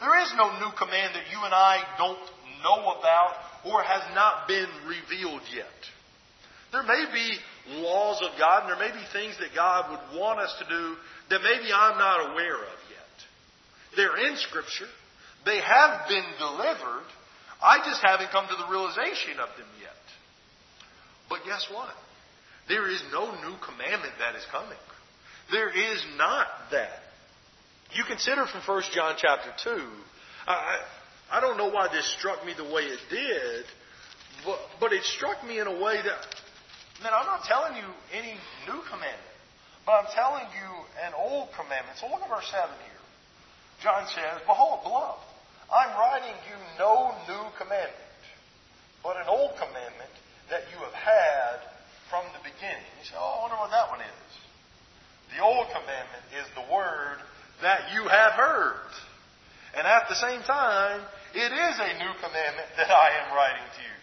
There 0.01 0.23
is 0.23 0.33
no 0.37 0.53
new 0.61 0.71
command 0.79 1.15
that 1.15 1.31
you 1.31 1.39
and 1.43 1.55
I 1.55 1.83
don't 1.99 2.19
know 2.63 2.93
about 2.99 3.35
or 3.65 3.83
has 3.83 4.03
not 4.15 4.47
been 4.47 4.69
revealed 4.87 5.43
yet. 5.55 5.67
There 6.71 6.83
may 6.83 7.07
be 7.13 7.81
laws 7.83 8.23
of 8.23 8.39
God 8.39 8.69
and 8.69 8.71
there 8.71 8.89
may 8.89 8.95
be 8.95 9.05
things 9.13 9.37
that 9.39 9.55
God 9.55 9.91
would 9.91 10.21
want 10.21 10.39
us 10.39 10.55
to 10.61 10.69
do 10.69 10.97
that 11.31 11.41
maybe 11.43 11.73
I'm 11.73 11.99
not 11.99 12.31
aware 12.31 12.57
of 12.57 12.79
yet. 12.91 13.97
They're 13.97 14.29
in 14.31 14.37
Scripture. 14.37 14.87
They 15.45 15.61
have 15.61 16.09
been 16.09 16.25
delivered. 16.39 17.07
I 17.63 17.79
just 17.85 18.01
haven't 18.03 18.31
come 18.31 18.47
to 18.47 18.55
the 18.55 18.71
realization 18.71 19.41
of 19.41 19.49
them 19.57 19.67
yet. 19.81 19.99
But 21.29 21.45
guess 21.45 21.67
what? 21.73 21.95
There 22.69 22.89
is 22.91 23.03
no 23.13 23.33
new 23.33 23.57
commandment 23.65 24.15
that 24.19 24.37
is 24.37 24.45
coming. 24.51 24.79
There 25.51 25.71
is 25.71 26.05
not 26.17 26.47
that. 26.71 27.01
You 27.93 28.05
consider 28.05 28.47
from 28.47 28.61
1 28.61 28.83
John 28.93 29.15
chapter 29.17 29.51
2, 29.65 29.83
I, 30.47 30.79
I 31.33 31.41
don't 31.41 31.57
know 31.57 31.71
why 31.71 31.89
this 31.89 32.07
struck 32.19 32.45
me 32.45 32.53
the 32.57 32.65
way 32.65 32.83
it 32.83 33.01
did, 33.11 33.65
but, 34.45 34.59
but 34.79 34.93
it 34.93 35.03
struck 35.05 35.45
me 35.45 35.59
in 35.59 35.67
a 35.67 35.73
way 35.73 35.97
that, 35.97 36.21
man, 37.03 37.13
I'm 37.17 37.27
not 37.27 37.45
telling 37.45 37.77
you 37.77 37.89
any 38.13 38.37
new 38.67 38.81
commandment, 38.89 39.37
but 39.87 39.93
I'm 39.93 40.11
telling 40.15 40.45
you 40.53 40.71
an 41.05 41.13
old 41.17 41.49
commandment. 41.57 41.97
So 41.99 42.09
look 42.09 42.21
at 42.21 42.29
verse 42.29 42.49
7 42.53 42.69
here. 42.85 43.03
John 43.83 44.07
says, 44.09 44.43
Behold, 44.47 44.83
beloved, 44.83 45.23
I'm 45.69 45.93
writing 46.01 46.37
you 46.49 46.57
no 46.79 47.13
new 47.29 47.45
commandment, 47.61 48.23
but 49.03 49.17
an 49.17 49.29
old 49.29 49.53
commandment 49.61 50.15
that 50.49 50.65
you 50.73 50.81
have 50.81 50.97
had 50.97 51.61
from 52.09 52.25
the 52.33 52.41
beginning. 52.41 52.89
You 53.01 53.05
say, 53.05 53.17
Oh, 53.21 53.37
I 53.37 53.39
wonder 53.45 53.61
what 53.61 53.71
that 53.71 53.93
one 53.93 54.01
is. 54.01 54.31
The 55.37 55.45
old 55.45 55.69
commandment 55.69 56.25
is 56.41 56.49
the 56.57 56.65
word 56.73 57.21
that 57.61 57.93
you 57.93 58.09
have 58.09 58.33
heard. 58.33 58.89
And 59.77 59.85
at 59.85 60.09
the 60.09 60.17
same 60.17 60.41
time, 60.49 61.05
it 61.37 61.53
is 61.53 61.75
a 61.77 61.91
new 62.01 62.13
commandment 62.25 62.69
that 62.81 62.89
I 62.89 63.09
am 63.21 63.37
writing 63.37 63.69
to 63.77 63.83
you, 63.85 63.97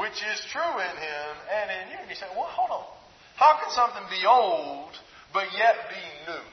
which 0.00 0.16
is 0.16 0.38
true 0.48 0.74
in 0.80 0.94
him 0.96 1.30
and 1.52 1.66
in 1.68 1.84
you. 1.92 1.98
And 2.00 2.08
you 2.08 2.16
say, 2.16 2.28
well, 2.32 2.48
hold 2.48 2.72
on. 2.72 2.88
How 3.36 3.60
can 3.60 3.68
something 3.76 4.08
be 4.08 4.24
old 4.24 4.96
but 5.36 5.52
yet 5.52 5.92
be 5.92 6.04
new? 6.24 6.46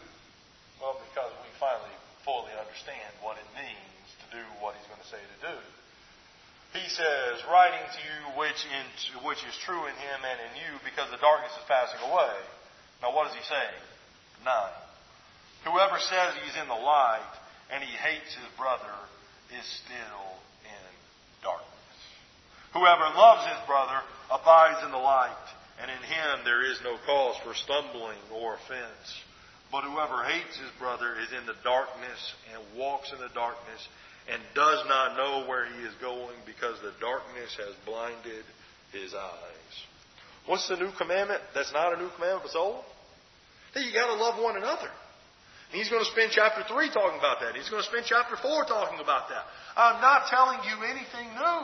Well, 0.84 1.00
because 1.08 1.32
we 1.44 1.50
finally 1.60 1.96
fully 2.28 2.52
understand 2.60 3.16
what 3.24 3.40
it 3.40 3.48
means 3.56 4.06
to 4.24 4.26
do 4.36 4.44
what 4.60 4.76
he's 4.76 4.88
going 4.92 5.00
to 5.00 5.12
say 5.12 5.20
to 5.20 5.40
do. 5.56 5.58
He 6.74 6.86
says, 6.90 7.42
writing 7.50 7.82
to 7.82 8.02
you 8.06 8.20
which, 8.38 8.62
in, 8.70 8.86
which 9.26 9.42
is 9.42 9.58
true 9.66 9.90
in 9.90 9.96
him 9.98 10.20
and 10.22 10.38
in 10.38 10.54
you 10.62 10.72
because 10.86 11.10
the 11.10 11.18
darkness 11.18 11.54
is 11.58 11.66
passing 11.66 12.02
away. 12.06 12.38
Now 13.02 13.16
what 13.16 13.28
is 13.32 13.34
he 13.34 13.44
saying? 13.50 13.82
Nine. 14.46 14.78
Whoever 15.66 15.98
says 15.98 16.38
he's 16.46 16.62
in 16.62 16.70
the 16.70 16.78
light 16.78 17.34
and 17.74 17.84
he 17.84 17.90
hates 17.90 18.38
his 18.38 18.50
brother 18.58 18.94
is 19.50 19.66
still 19.82 20.26
in 20.62 20.90
darkness. 21.42 21.98
Whoever 22.74 23.18
loves 23.18 23.50
his 23.50 23.62
brother 23.66 23.98
abides 24.30 24.86
in 24.86 24.92
the 24.92 25.02
light, 25.02 25.46
and 25.82 25.90
in 25.90 26.04
him 26.06 26.46
there 26.46 26.62
is 26.62 26.78
no 26.84 26.98
cause 27.06 27.36
for 27.44 27.54
stumbling 27.54 28.22
or 28.30 28.56
offense. 28.56 29.10
But 29.72 29.86
whoever 29.86 30.24
hates 30.24 30.58
his 30.58 30.70
brother 30.78 31.18
is 31.18 31.34
in 31.34 31.46
the 31.46 31.58
darkness 31.64 32.34
and 32.54 32.62
walks 32.78 33.12
in 33.12 33.20
the 33.20 33.34
darkness 33.34 33.82
and 34.32 34.42
does 34.54 34.86
not 34.88 35.18
know 35.18 35.48
where 35.48 35.66
he 35.66 35.82
is 35.84 35.94
going 36.02 36.38
because 36.46 36.80
the 36.82 36.94
darkness 37.02 37.58
has 37.58 37.74
blinded 37.86 38.46
his 38.94 39.14
eyes. 39.14 39.74
What's 40.46 40.68
the 40.68 40.78
new 40.78 40.92
commandment? 40.98 41.42
That's 41.54 41.74
not 41.74 41.94
a 41.94 41.98
new 41.98 42.10
commandment, 42.16 42.46
it's 42.46 42.56
old. 42.56 42.84
Hey, 43.74 43.82
you 43.82 43.94
got 43.94 44.08
to 44.08 44.22
love 44.22 44.42
one 44.42 44.58
another. 44.58 44.90
And 45.72 45.78
He's 45.78 45.90
going 45.90 46.04
to 46.04 46.10
spend 46.10 46.32
chapter 46.32 46.64
3 46.68 46.90
talking 46.90 47.20
about 47.20 47.42
that. 47.42 47.56
He's 47.56 47.70
going 47.70 47.84
to 47.84 47.90
spend 47.90 48.06
chapter 48.06 48.36
4 48.36 48.66
talking 48.66 49.00
about 49.00 49.30
that. 49.30 49.46
I'm 49.78 50.02
not 50.02 50.28
telling 50.30 50.60
you 50.66 50.84
anything 50.86 51.30
new. 51.38 51.62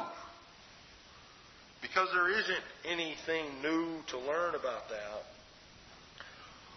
Because 1.81 2.09
there 2.13 2.29
isn't 2.29 2.65
anything 2.85 3.61
new 3.61 4.01
to 4.09 4.17
learn 4.19 4.53
about 4.55 4.89
that. 4.89 5.21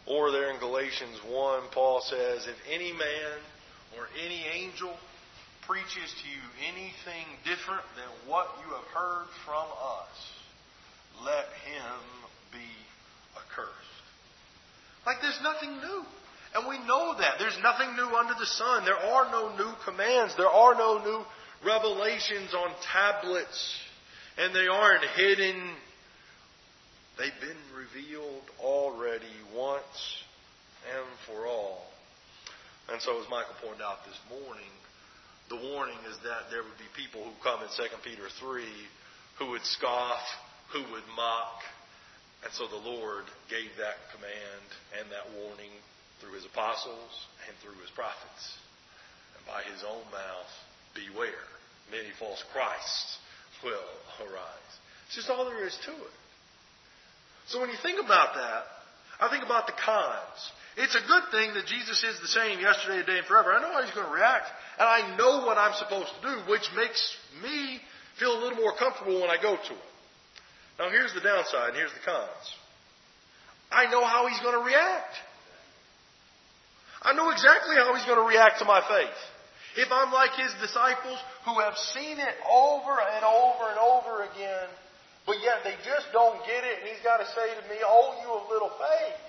Or 0.07 0.33
there 0.33 0.53
in 0.53 0.61
Galatians 0.61 1.20
1, 1.29 1.62
Paul 1.72 2.01
says, 2.01 2.46
If 2.46 2.57
any 2.72 2.92
man 2.92 3.37
or 3.96 4.09
any 4.24 4.44
angel 4.53 4.96
preaches 5.68 6.09
to 6.09 6.26
you 6.26 6.42
anything 6.66 7.28
different 7.44 7.85
than 7.94 8.09
what 8.26 8.48
you 8.64 8.74
have 8.74 8.88
heard 8.96 9.28
from 9.44 9.68
us, 9.68 10.16
let 11.22 11.44
him 11.68 12.00
be 12.50 12.70
accursed. 13.37 14.02
Like 15.07 15.20
there's 15.20 15.40
nothing 15.42 15.76
new. 15.76 16.02
And 16.54 16.66
we 16.66 16.78
know 16.87 17.14
that. 17.18 17.38
There's 17.38 17.59
nothing 17.62 17.94
new 17.94 18.16
under 18.16 18.33
the 18.33 18.46
sun. 18.46 18.87
There 18.87 18.96
are 18.96 19.31
no 19.31 19.54
new 19.54 19.72
commands. 19.85 20.35
There 20.37 20.48
are 20.48 20.74
no 20.74 21.04
new 21.04 21.22
revelations 21.62 22.54
on 22.54 22.72
tablets. 22.90 23.76
And 24.38 24.54
they 24.54 24.66
aren't 24.66 25.04
hidden 25.14 25.76
They've 27.18 27.40
been 27.40 27.59
revealed 27.74 28.46
already 28.61 29.35
once 29.52 30.22
and 30.94 31.04
for 31.26 31.48
all. 31.48 31.83
And 32.88 33.02
so, 33.02 33.20
as 33.20 33.28
Michael 33.28 33.59
pointed 33.61 33.83
out 33.83 34.07
this 34.07 34.18
morning, 34.31 34.70
the 35.48 35.56
warning 35.56 35.98
is 36.08 36.16
that 36.24 36.52
there 36.52 36.62
would 36.62 36.76
be 36.76 36.88
people 36.92 37.24
who 37.24 37.32
come 37.42 37.61
in 37.64 37.68
2 37.72 37.82
Peter 38.04 38.28
3 38.40 38.64
who 39.38 39.50
would 39.56 39.64
scoff, 39.64 40.22
who 40.72 40.80
would 40.92 41.06
mock. 41.16 41.64
And 42.44 42.52
so 42.52 42.68
the 42.68 42.78
Lord 42.78 43.24
gave 43.50 43.72
that 43.80 43.98
command 44.14 44.68
and 45.00 45.11
that 45.11 45.26
warning 45.40 45.72
through 46.20 46.34
his 46.34 46.44
apostles 46.44 47.12
and 47.48 47.56
through 47.62 47.78
his 47.80 47.90
prophets. 47.94 48.44
And 49.37 49.42
by 49.46 49.62
his 49.66 49.82
own 49.82 50.04
mouth, 50.12 50.52
beware. 50.94 51.48
Many 51.90 52.12
false 52.18 52.42
Christs 52.52 53.18
will 53.64 53.90
arise. 54.20 54.72
It's 55.06 55.16
just 55.16 55.30
all 55.30 55.46
there 55.46 55.64
is 55.64 55.76
to 55.87 55.92
it. 55.92 56.16
So 57.48 57.61
when 57.61 57.70
you 57.70 57.80
think 57.80 57.98
about 57.98 58.34
that, 58.34 58.62
I 59.20 59.30
think 59.30 59.42
about 59.42 59.66
the 59.66 59.72
cons. 59.72 60.52
It's 60.78 60.94
a 60.94 61.02
good 61.10 61.26
thing 61.34 61.58
that 61.58 61.66
Jesus 61.66 61.98
is 62.06 62.22
the 62.22 62.30
same 62.30 62.62
yesterday, 62.62 63.02
today, 63.02 63.18
and 63.18 63.26
forever. 63.26 63.50
I 63.50 63.58
know 63.58 63.74
how 63.74 63.82
he's 63.82 63.90
going 63.90 64.06
to 64.06 64.14
react, 64.14 64.46
and 64.78 64.86
I 64.86 65.18
know 65.18 65.42
what 65.42 65.58
I'm 65.58 65.74
supposed 65.74 66.06
to 66.06 66.20
do, 66.22 66.34
which 66.46 66.70
makes 66.78 67.02
me 67.42 67.82
feel 68.22 68.30
a 68.30 68.38
little 68.38 68.62
more 68.62 68.78
comfortable 68.78 69.18
when 69.18 69.26
I 69.26 69.42
go 69.42 69.58
to 69.58 69.72
him. 69.74 69.86
Now 70.78 70.86
here's 70.94 71.10
the 71.18 71.20
downside, 71.20 71.74
here's 71.74 71.90
the 71.90 72.04
cons. 72.06 72.46
I 73.74 73.90
know 73.90 74.06
how 74.06 74.30
he's 74.30 74.38
going 74.38 74.54
to 74.54 74.62
react. 74.62 75.18
I 77.02 77.10
know 77.10 77.30
exactly 77.34 77.74
how 77.74 77.90
he's 77.98 78.06
going 78.06 78.22
to 78.22 78.30
react 78.30 78.62
to 78.62 78.64
my 78.64 78.78
faith. 78.86 79.18
If 79.82 79.90
I'm 79.90 80.14
like 80.14 80.38
his 80.38 80.54
disciples 80.62 81.18
who 81.42 81.58
have 81.58 81.74
seen 81.90 82.22
it 82.22 82.36
over 82.46 82.94
and 83.02 83.26
over 83.26 83.66
and 83.66 83.78
over 83.82 84.22
again, 84.30 84.70
but 85.26 85.42
yet 85.42 85.66
they 85.66 85.74
just 85.82 86.06
don't 86.14 86.38
get 86.46 86.62
it, 86.62 86.86
and 86.86 86.86
he's 86.86 87.02
got 87.02 87.18
to 87.18 87.26
say 87.34 87.50
to 87.50 87.62
me, 87.66 87.82
Oh, 87.82 88.14
you 88.22 88.30
of 88.30 88.46
little 88.46 88.70
faith. 88.78 89.27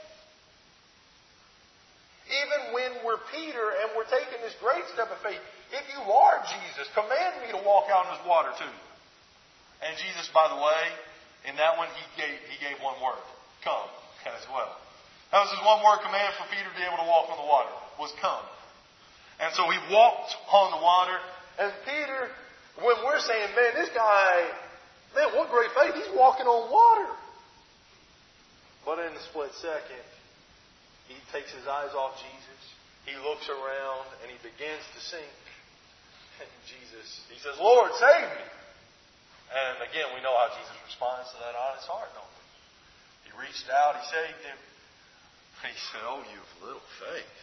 Even 2.29 2.77
when 2.77 2.91
we're 3.01 3.21
Peter 3.33 3.73
and 3.81 3.97
we're 3.97 4.09
taking 4.09 4.37
this 4.45 4.53
great 4.61 4.85
step 4.93 5.09
of 5.09 5.17
faith, 5.25 5.41
if 5.73 5.85
you 5.89 6.01
are 6.05 6.37
Jesus, 6.45 6.85
command 6.93 7.41
me 7.41 7.49
to 7.57 7.61
walk 7.65 7.89
out 7.89 8.05
in 8.05 8.13
this 8.13 8.25
water 8.29 8.53
too. 8.53 8.75
And 9.81 9.97
Jesus, 9.97 10.29
by 10.29 10.45
the 10.53 10.59
way, 10.61 10.83
in 11.49 11.57
that 11.57 11.77
one, 11.81 11.89
he 11.97 12.05
gave, 12.19 12.37
he 12.51 12.57
gave 12.61 12.77
one 12.85 13.01
word. 13.01 13.21
Come 13.65 13.89
as 14.37 14.45
well. 14.53 14.77
That 15.33 15.45
was 15.45 15.51
his 15.53 15.63
one 15.65 15.81
word 15.81 16.01
command 16.05 16.33
for 16.37 16.45
Peter 16.53 16.65
to 16.65 16.77
be 16.77 16.85
able 16.85 17.01
to 17.01 17.09
walk 17.09 17.29
on 17.29 17.37
the 17.37 17.49
water, 17.49 17.69
was 17.97 18.13
come. 18.21 18.45
And 19.39 19.53
so 19.53 19.69
he 19.69 19.77
walked 19.93 20.35
on 20.51 20.73
the 20.73 20.81
water, 20.81 21.17
and 21.61 21.71
Peter, 21.85 22.29
when 22.81 22.97
we're 23.05 23.21
saying, 23.21 23.55
man, 23.55 23.71
this 23.77 23.89
guy, 23.93 24.45
man, 25.15 25.31
what 25.37 25.49
great 25.49 25.71
faith, 25.71 25.95
he's 25.95 26.13
walking 26.17 26.45
on 26.45 26.69
water. 26.69 27.13
But 28.85 28.99
in 28.99 29.13
a 29.13 29.23
split 29.29 29.53
second, 29.61 30.03
he 31.09 31.17
takes 31.33 31.49
his 31.49 31.65
eyes 31.65 31.91
off 31.97 32.21
Jesus. 32.21 32.61
He 33.09 33.17
looks 33.25 33.49
around 33.49 34.05
and 34.21 34.29
he 34.29 34.37
begins 34.45 34.85
to 34.93 34.99
sink. 35.01 35.37
And 36.37 36.49
Jesus, 36.69 37.25
he 37.27 37.41
says, 37.41 37.57
Lord, 37.57 37.89
save 37.97 38.29
me. 38.29 38.45
And 39.49 39.81
again, 39.89 40.13
we 40.13 40.21
know 40.21 40.37
how 40.37 40.53
Jesus 40.53 40.77
responds 40.85 41.33
to 41.33 41.37
that 41.41 41.57
honest 41.57 41.89
heart, 41.89 42.13
don't 42.13 42.29
we? 42.29 42.45
He 43.27 43.31
reached 43.41 43.65
out, 43.73 43.97
he 43.97 44.05
saved 44.07 44.41
him. 44.45 44.59
He 45.65 45.75
said, 45.91 46.05
Oh, 46.05 46.21
you 46.23 46.37
have 46.37 46.53
little 46.63 46.87
faith. 47.01 47.41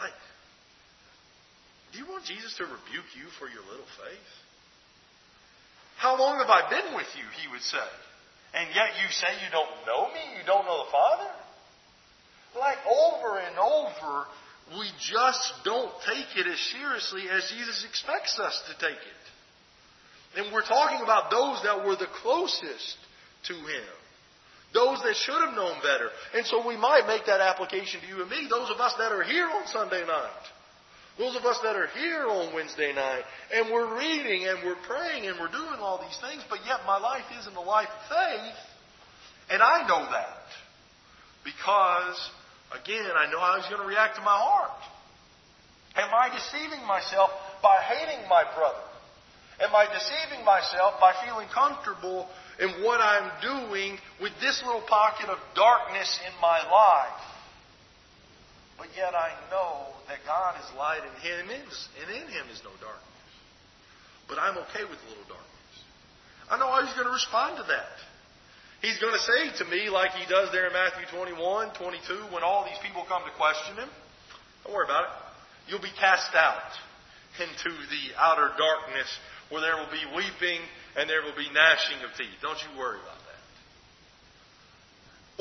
Like, 0.00 0.16
do 1.92 1.98
you 1.98 2.06
want 2.06 2.24
Jesus 2.24 2.54
to 2.62 2.64
rebuke 2.64 3.10
you 3.18 3.26
for 3.36 3.50
your 3.50 3.66
little 3.66 3.90
faith? 3.98 4.30
How 5.98 6.16
long 6.16 6.38
have 6.38 6.48
I 6.48 6.70
been 6.70 6.96
with 6.96 7.10
you? 7.18 7.26
He 7.42 7.50
would 7.52 7.60
say. 7.60 7.90
And 8.54 8.70
yet 8.72 8.96
you 9.02 9.10
say 9.12 9.28
you 9.44 9.50
don't 9.52 9.68
know 9.84 10.08
me? 10.08 10.22
You 10.38 10.46
don't 10.46 10.64
know 10.64 10.86
the 10.86 10.90
Father? 10.94 11.28
Like 12.58 12.78
over 12.86 13.38
and 13.38 13.58
over, 13.58 14.26
we 14.78 14.86
just 15.00 15.52
don't 15.64 15.92
take 16.06 16.36
it 16.36 16.46
as 16.46 16.58
seriously 16.72 17.28
as 17.30 17.50
Jesus 17.50 17.84
expects 17.88 18.38
us 18.38 18.60
to 18.68 18.86
take 18.86 18.98
it. 18.98 19.20
And 20.36 20.52
we're 20.52 20.66
talking 20.66 21.02
about 21.02 21.30
those 21.30 21.62
that 21.64 21.84
were 21.84 21.96
the 21.96 22.10
closest 22.22 22.96
to 23.48 23.54
Him. 23.54 23.90
Those 24.72 25.02
that 25.02 25.16
should 25.16 25.42
have 25.46 25.54
known 25.54 25.78
better. 25.82 26.10
And 26.34 26.46
so 26.46 26.66
we 26.66 26.76
might 26.76 27.06
make 27.06 27.26
that 27.26 27.40
application 27.40 28.00
to 28.00 28.06
you 28.06 28.22
and 28.22 28.30
me, 28.30 28.46
those 28.48 28.70
of 28.70 28.78
us 28.78 28.94
that 28.98 29.10
are 29.10 29.24
here 29.24 29.46
on 29.46 29.66
Sunday 29.66 30.06
night. 30.06 30.44
Those 31.18 31.36
of 31.36 31.44
us 31.44 31.58
that 31.64 31.74
are 31.76 31.88
here 31.88 32.26
on 32.28 32.54
Wednesday 32.54 32.94
night, 32.94 33.24
and 33.52 33.70
we're 33.70 33.98
reading 33.98 34.46
and 34.46 34.64
we're 34.64 34.80
praying 34.86 35.26
and 35.26 35.38
we're 35.38 35.50
doing 35.50 35.80
all 35.80 35.98
these 35.98 36.16
things, 36.20 36.42
but 36.48 36.60
yet 36.64 36.80
my 36.86 36.98
life 36.98 37.24
isn't 37.40 37.56
a 37.56 37.60
life 37.60 37.88
of 37.88 38.08
faith. 38.08 38.58
And 39.50 39.60
I 39.60 39.86
know 39.88 40.06
that. 40.10 40.46
Because, 41.44 42.30
again, 42.72 43.10
I 43.16 43.30
know 43.30 43.40
how 43.40 43.56
he's 43.58 43.68
going 43.68 43.82
to 43.82 43.88
react 43.88 44.16
to 44.16 44.22
my 44.22 44.36
heart. 44.36 44.78
Am 45.96 46.10
I 46.14 46.30
deceiving 46.30 46.86
myself 46.86 47.30
by 47.62 47.76
hating 47.82 48.28
my 48.28 48.44
brother? 48.54 48.86
Am 49.60 49.74
I 49.74 49.86
deceiving 49.92 50.44
myself 50.44 50.94
by 51.00 51.12
feeling 51.24 51.48
comfortable 51.52 52.28
in 52.58 52.82
what 52.82 53.00
I'm 53.00 53.30
doing 53.42 53.98
with 54.20 54.32
this 54.40 54.62
little 54.64 54.80
pocket 54.82 55.28
of 55.28 55.38
darkness 55.54 56.18
in 56.24 56.32
my 56.40 56.62
life? 56.70 57.22
But 58.78 58.88
yet 58.96 59.14
I 59.14 59.36
know 59.50 59.92
that 60.08 60.18
God 60.24 60.56
is 60.56 60.76
light 60.78 61.02
and 61.04 61.12
Him 61.20 61.50
is, 61.50 61.88
and 62.00 62.08
in 62.08 62.28
Him 62.32 62.46
is 62.50 62.62
no 62.64 62.70
darkness. 62.80 63.30
But 64.28 64.38
I'm 64.38 64.56
okay 64.64 64.84
with 64.88 64.96
little 65.10 65.28
darkness. 65.28 65.74
I 66.48 66.56
know 66.56 66.72
how 66.72 66.80
He's 66.80 66.94
going 66.94 67.06
to 67.06 67.12
respond 67.12 67.58
to 67.58 67.64
that. 67.64 67.92
He's 68.80 68.98
going 68.98 69.12
to 69.12 69.20
say 69.20 69.64
to 69.64 69.70
me, 69.70 69.90
like 69.90 70.12
He 70.12 70.24
does 70.28 70.50
there 70.52 70.66
in 70.66 70.72
Matthew 70.72 71.04
21, 71.12 71.74
22, 71.74 72.32
when 72.32 72.42
all 72.42 72.64
these 72.64 72.80
people 72.82 73.04
come 73.08 73.22
to 73.24 73.34
question 73.36 73.76
Him, 73.76 73.88
don't 74.64 74.74
worry 74.74 74.86
about 74.86 75.04
it. 75.04 75.10
You'll 75.68 75.84
be 75.84 75.92
cast 76.00 76.34
out 76.34 76.72
into 77.38 77.70
the 77.70 78.04
outer 78.16 78.50
darkness 78.56 79.08
where 79.50 79.60
there 79.60 79.76
will 79.76 79.92
be 79.92 80.02
weeping 80.16 80.60
and 80.96 81.08
there 81.08 81.22
will 81.22 81.36
be 81.36 81.46
gnashing 81.52 82.02
of 82.02 82.10
teeth. 82.16 82.34
Don't 82.42 82.58
you 82.58 82.78
worry 82.78 82.98
about 82.98 83.20
that. 83.28 83.40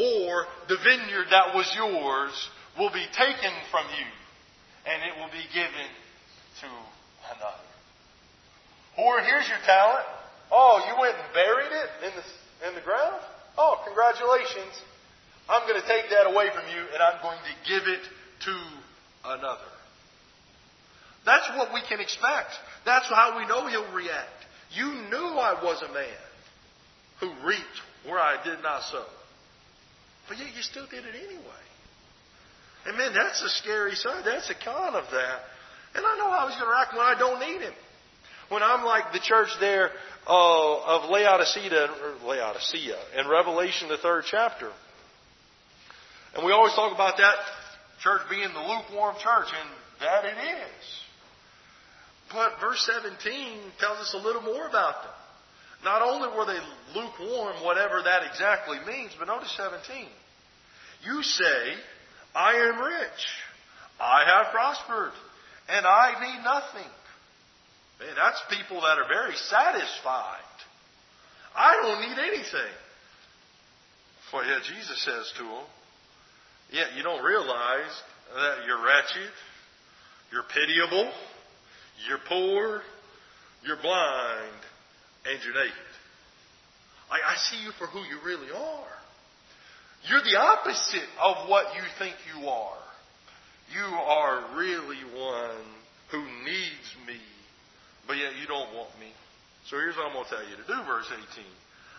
Or 0.04 0.46
the 0.68 0.78
vineyard 0.78 1.28
that 1.32 1.56
was 1.56 1.72
yours 1.76 2.34
will 2.78 2.92
be 2.92 3.06
taken 3.16 3.54
from 3.72 3.86
you 3.96 4.08
and 4.86 5.02
it 5.04 5.14
will 5.18 5.32
be 5.32 5.46
given 5.54 5.90
to 6.62 6.68
another. 7.36 7.68
Or 8.98 9.22
here's 9.22 9.48
your 9.48 9.62
talent. 9.66 10.06
Oh, 10.52 10.82
you 10.88 11.00
went 11.00 11.16
and 11.16 11.34
buried 11.34 11.72
it 11.72 11.90
in 12.10 12.12
the, 12.16 12.24
in 12.68 12.76
the 12.76 12.82
ground? 12.82 13.22
Oh, 13.58 13.82
congratulations. 13.86 14.74
I'm 15.50 15.68
going 15.68 15.82
to 15.82 15.88
take 15.88 16.10
that 16.12 16.30
away 16.30 16.48
from 16.54 16.66
you 16.70 16.82
and 16.94 17.02
I'm 17.02 17.22
going 17.22 17.40
to 17.40 17.54
give 17.70 17.88
it 17.88 18.04
to 18.46 18.56
another. 19.26 19.70
That's 21.26 21.50
what 21.58 21.74
we 21.74 21.82
can 21.88 22.00
expect. 22.00 22.52
That's 22.86 23.08
how 23.08 23.38
we 23.38 23.46
know 23.48 23.68
he'll 23.68 23.94
react. 23.94 24.40
You 24.72 24.86
knew 25.10 25.28
I 25.38 25.60
was 25.62 25.82
a 25.82 25.94
man 25.94 26.24
who 27.20 27.28
reaped 27.46 27.82
where 28.06 28.20
I 28.20 28.42
did 28.44 28.62
not 28.62 28.84
sow. 28.84 29.06
But 30.28 30.38
yet 30.38 30.56
you 30.56 30.62
still 30.62 30.86
did 30.86 31.06
it 31.06 31.16
anyway. 31.16 31.66
And 32.86 32.98
man, 32.98 33.14
that's 33.14 33.42
a 33.42 33.50
scary 33.50 33.96
side. 33.96 34.24
That's 34.26 34.50
a 34.50 34.56
con 34.56 34.96
of 34.96 35.06
that. 35.12 35.40
And 35.96 36.06
I 36.06 36.18
know 36.18 36.30
how 36.30 36.48
he's 36.48 36.58
going 36.58 36.72
to 36.72 36.80
act 36.80 36.94
when 36.94 37.06
I 37.06 37.16
don't 37.18 37.40
need 37.40 37.62
him. 37.62 37.74
When 38.50 38.64
I'm 38.64 38.84
like 38.84 39.14
the 39.14 39.20
church 39.20 39.50
there 39.60 39.92
uh, 40.28 41.04
of 41.04 41.10
Laodicea, 41.10 41.88
Laodicea 42.26 42.98
in 43.18 43.28
Revelation, 43.28 43.90
the 43.90 43.98
third 43.98 44.26
chapter. 44.30 44.72
And 46.36 46.46
we 46.46 46.52
always 46.52 46.74
talk 46.74 46.94
about 46.94 47.18
that 47.18 47.36
church 48.02 48.22
being 48.30 48.50
the 48.54 48.60
lukewarm 48.60 49.16
church, 49.22 49.48
and 49.50 49.70
that 50.02 50.26
it 50.26 50.38
is. 50.38 50.86
But 52.32 52.60
verse 52.62 52.88
17 53.02 53.60
tells 53.80 53.98
us 54.00 54.14
a 54.14 54.18
little 54.18 54.42
more 54.42 54.68
about 54.68 55.04
them. 55.04 55.14
Not 55.84 56.02
only 56.02 56.28
were 56.36 56.46
they 56.46 56.60
lukewarm, 56.94 57.64
whatever 57.64 58.02
that 58.04 58.24
exactly 58.30 58.78
means, 58.86 59.12
but 59.18 59.28
notice 59.28 59.52
17. 59.58 60.06
You 61.04 61.24
say, 61.24 61.74
I 62.36 62.54
am 62.54 62.82
rich. 62.82 63.22
I 64.00 64.24
have 64.26 64.52
prospered. 64.52 65.14
And 65.70 65.86
I 65.86 66.14
need 66.20 66.44
nothing. 66.44 66.92
Man, 68.00 68.16
that's 68.16 68.42
people 68.50 68.82
that 68.82 68.98
are 68.98 69.08
very 69.08 69.36
satisfied. 69.36 70.40
I 71.56 71.76
don't 71.82 72.02
need 72.02 72.18
anything. 72.18 72.74
Well, 74.32 74.46
yeah, 74.46 74.60
Jesus 74.64 75.04
says 75.04 75.34
to 75.38 75.44
them, 75.44 75.66
yeah, 76.72 76.86
you 76.96 77.04
don't 77.04 77.24
realize 77.24 77.92
that 78.36 78.66
you're 78.66 78.84
wretched, 78.86 79.34
you're 80.32 80.44
pitiable, 80.44 81.12
you're 82.08 82.20
poor, 82.28 82.82
you're 83.66 83.82
blind, 83.82 84.62
and 85.26 85.40
you're 85.44 85.56
naked. 85.56 85.74
I, 87.12 87.34
I 87.34 87.36
see 87.38 87.64
you 87.64 87.72
for 87.78 87.88
who 87.88 88.00
you 88.00 88.20
really 88.24 88.52
are. 88.52 88.88
You're 90.08 90.22
the 90.22 90.40
opposite 90.40 91.10
of 91.22 91.50
what 91.50 91.76
you 91.76 91.82
think 91.98 92.16
you 92.34 92.48
are. 92.48 92.78
You 93.74 93.84
are 93.84 94.56
really 94.56 95.04
one 95.16 95.66
who 96.12 96.22
needs 96.22 96.96
me, 97.06 97.18
but 98.08 98.18
yet 98.18 98.36
you 98.40 98.48
don't 98.48 98.72
want 98.76 98.92
me. 99.00 99.12
So 99.68 99.78
here's 99.78 99.96
what 99.96 100.08
I'm 100.08 100.14
going 100.14 100.26
to 100.26 100.32
tell 100.32 100.46
you 100.46 100.56
to 100.56 100.68
do, 100.68 100.78
verse 100.88 101.08
18. 101.12 101.46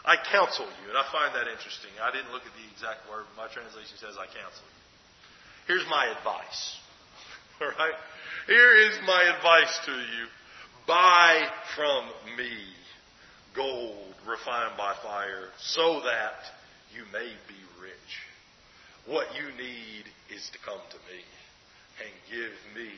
I 0.04 0.16
counsel 0.32 0.64
you, 0.64 0.86
and 0.88 0.96
I 0.96 1.04
find 1.12 1.34
that 1.36 1.46
interesting. 1.46 1.92
I 2.00 2.10
didn't 2.10 2.32
look 2.32 2.42
at 2.42 2.54
the 2.56 2.66
exact 2.72 3.04
word. 3.10 3.28
My 3.36 3.46
translation 3.52 4.00
says 4.00 4.16
I 4.16 4.26
counsel 4.26 4.64
you. 4.64 4.80
Here's 5.68 5.86
my 5.92 6.08
advice. 6.08 6.60
All 7.60 7.68
right? 7.76 7.98
Here 8.48 8.74
is 8.88 8.96
my 9.06 9.22
advice 9.36 9.74
to 9.86 9.92
you. 9.92 10.24
Buy 10.88 11.46
from 11.76 12.08
me 12.36 12.50
gold 13.54 14.14
refined 14.26 14.76
by 14.78 14.94
fire 15.02 15.52
so 15.58 16.00
that 16.00 16.40
you 16.96 17.04
may 17.12 17.28
be 17.46 17.60
rich. 17.80 18.12
What 19.06 19.26
you 19.36 19.46
need 19.56 20.04
is 20.34 20.48
to 20.50 20.58
come 20.64 20.80
to 20.90 20.96
me 21.12 21.20
and 22.00 22.12
give 22.28 22.54
me 22.74 22.90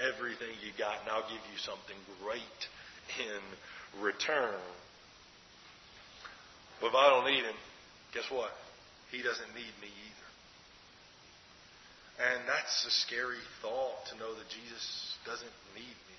everything 0.00 0.52
you 0.64 0.72
got, 0.78 1.00
and 1.00 1.10
I'll 1.10 1.28
give 1.28 1.44
you 1.52 1.58
something 1.58 1.96
great 2.22 2.60
in 3.20 3.42
return. 4.02 4.60
But 6.80 6.88
if 6.88 6.94
I 6.94 7.08
don't 7.08 7.24
need 7.30 7.44
him, 7.44 7.56
guess 8.12 8.28
what? 8.30 8.50
He 9.10 9.22
doesn't 9.22 9.54
need 9.54 9.74
me 9.80 9.88
either. 9.88 10.28
And 12.16 12.48
that's 12.48 12.84
a 12.86 12.90
scary 13.04 13.40
thought 13.60 14.08
to 14.12 14.18
know 14.18 14.32
that 14.32 14.48
Jesus 14.48 15.16
doesn't 15.24 15.56
need 15.76 15.96
me. 16.08 16.16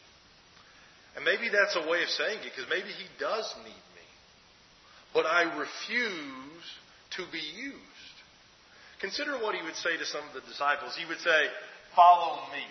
And 1.17 1.26
maybe 1.26 1.50
that's 1.50 1.76
a 1.76 1.89
way 1.89 2.04
of 2.04 2.10
saying 2.10 2.45
it 2.45 2.54
because 2.54 2.69
maybe 2.69 2.93
he 2.93 3.10
does 3.17 3.50
need 3.65 3.86
me. 3.97 4.08
But 5.13 5.26
I 5.26 5.50
refuse 5.58 6.65
to 7.17 7.26
be 7.32 7.41
used. 7.41 8.17
Consider 9.02 9.38
what 9.41 9.56
he 9.56 9.62
would 9.62 9.78
say 9.78 9.97
to 9.97 10.06
some 10.06 10.21
of 10.30 10.34
the 10.34 10.45
disciples. 10.45 10.95
He 10.97 11.06
would 11.06 11.21
say, 11.21 11.50
Follow 11.97 12.38
me. 12.53 12.62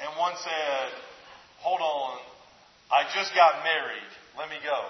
And 0.00 0.08
one 0.16 0.32
said, 0.40 0.88
Hold 1.60 1.84
on, 1.84 2.16
I 2.88 3.04
just 3.12 3.34
got 3.36 3.60
married. 3.62 4.10
Let 4.40 4.48
me 4.48 4.56
go. 4.64 4.80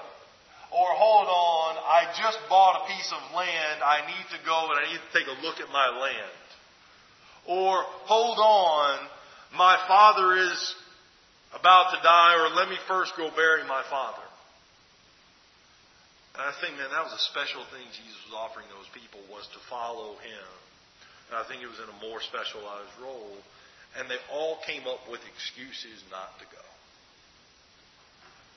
Or 0.71 0.87
hold 0.95 1.27
on, 1.27 1.83
I 1.83 2.15
just 2.15 2.39
bought 2.49 2.87
a 2.87 2.87
piece 2.87 3.11
of 3.11 3.35
land. 3.35 3.83
I 3.83 4.07
need 4.07 4.27
to 4.31 4.39
go 4.47 4.71
and 4.71 4.79
I 4.79 4.87
need 4.87 5.03
to 5.03 5.13
take 5.19 5.27
a 5.27 5.43
look 5.43 5.59
at 5.59 5.67
my 5.75 5.91
land. 5.99 6.39
Or 7.51 7.83
hold 8.07 8.39
on, 8.39 9.03
my 9.59 9.75
father 9.91 10.39
is 10.39 10.75
about 11.51 11.91
to 11.91 11.99
die, 12.07 12.39
or 12.39 12.55
let 12.55 12.71
me 12.71 12.79
first 12.87 13.17
go 13.17 13.35
bury 13.35 13.67
my 13.67 13.83
father. 13.91 14.23
And 16.39 16.47
I 16.47 16.55
think, 16.63 16.79
man, 16.79 16.87
that 16.95 17.03
was 17.03 17.19
a 17.19 17.25
special 17.35 17.67
thing 17.75 17.83
Jesus 17.91 18.23
was 18.31 18.39
offering 18.39 18.71
those 18.71 18.87
people 18.95 19.19
was 19.27 19.43
to 19.51 19.61
follow 19.67 20.15
him. 20.23 20.47
And 21.31 21.39
I 21.39 21.47
think 21.47 21.63
it 21.63 21.71
was 21.71 21.79
in 21.79 21.87
a 21.87 21.99
more 22.03 22.19
specialized 22.19 22.91
role. 22.99 23.39
And 23.95 24.11
they 24.11 24.19
all 24.35 24.59
came 24.67 24.83
up 24.91 25.07
with 25.07 25.23
excuses 25.31 26.03
not 26.11 26.35
to 26.43 26.47
go. 26.51 26.67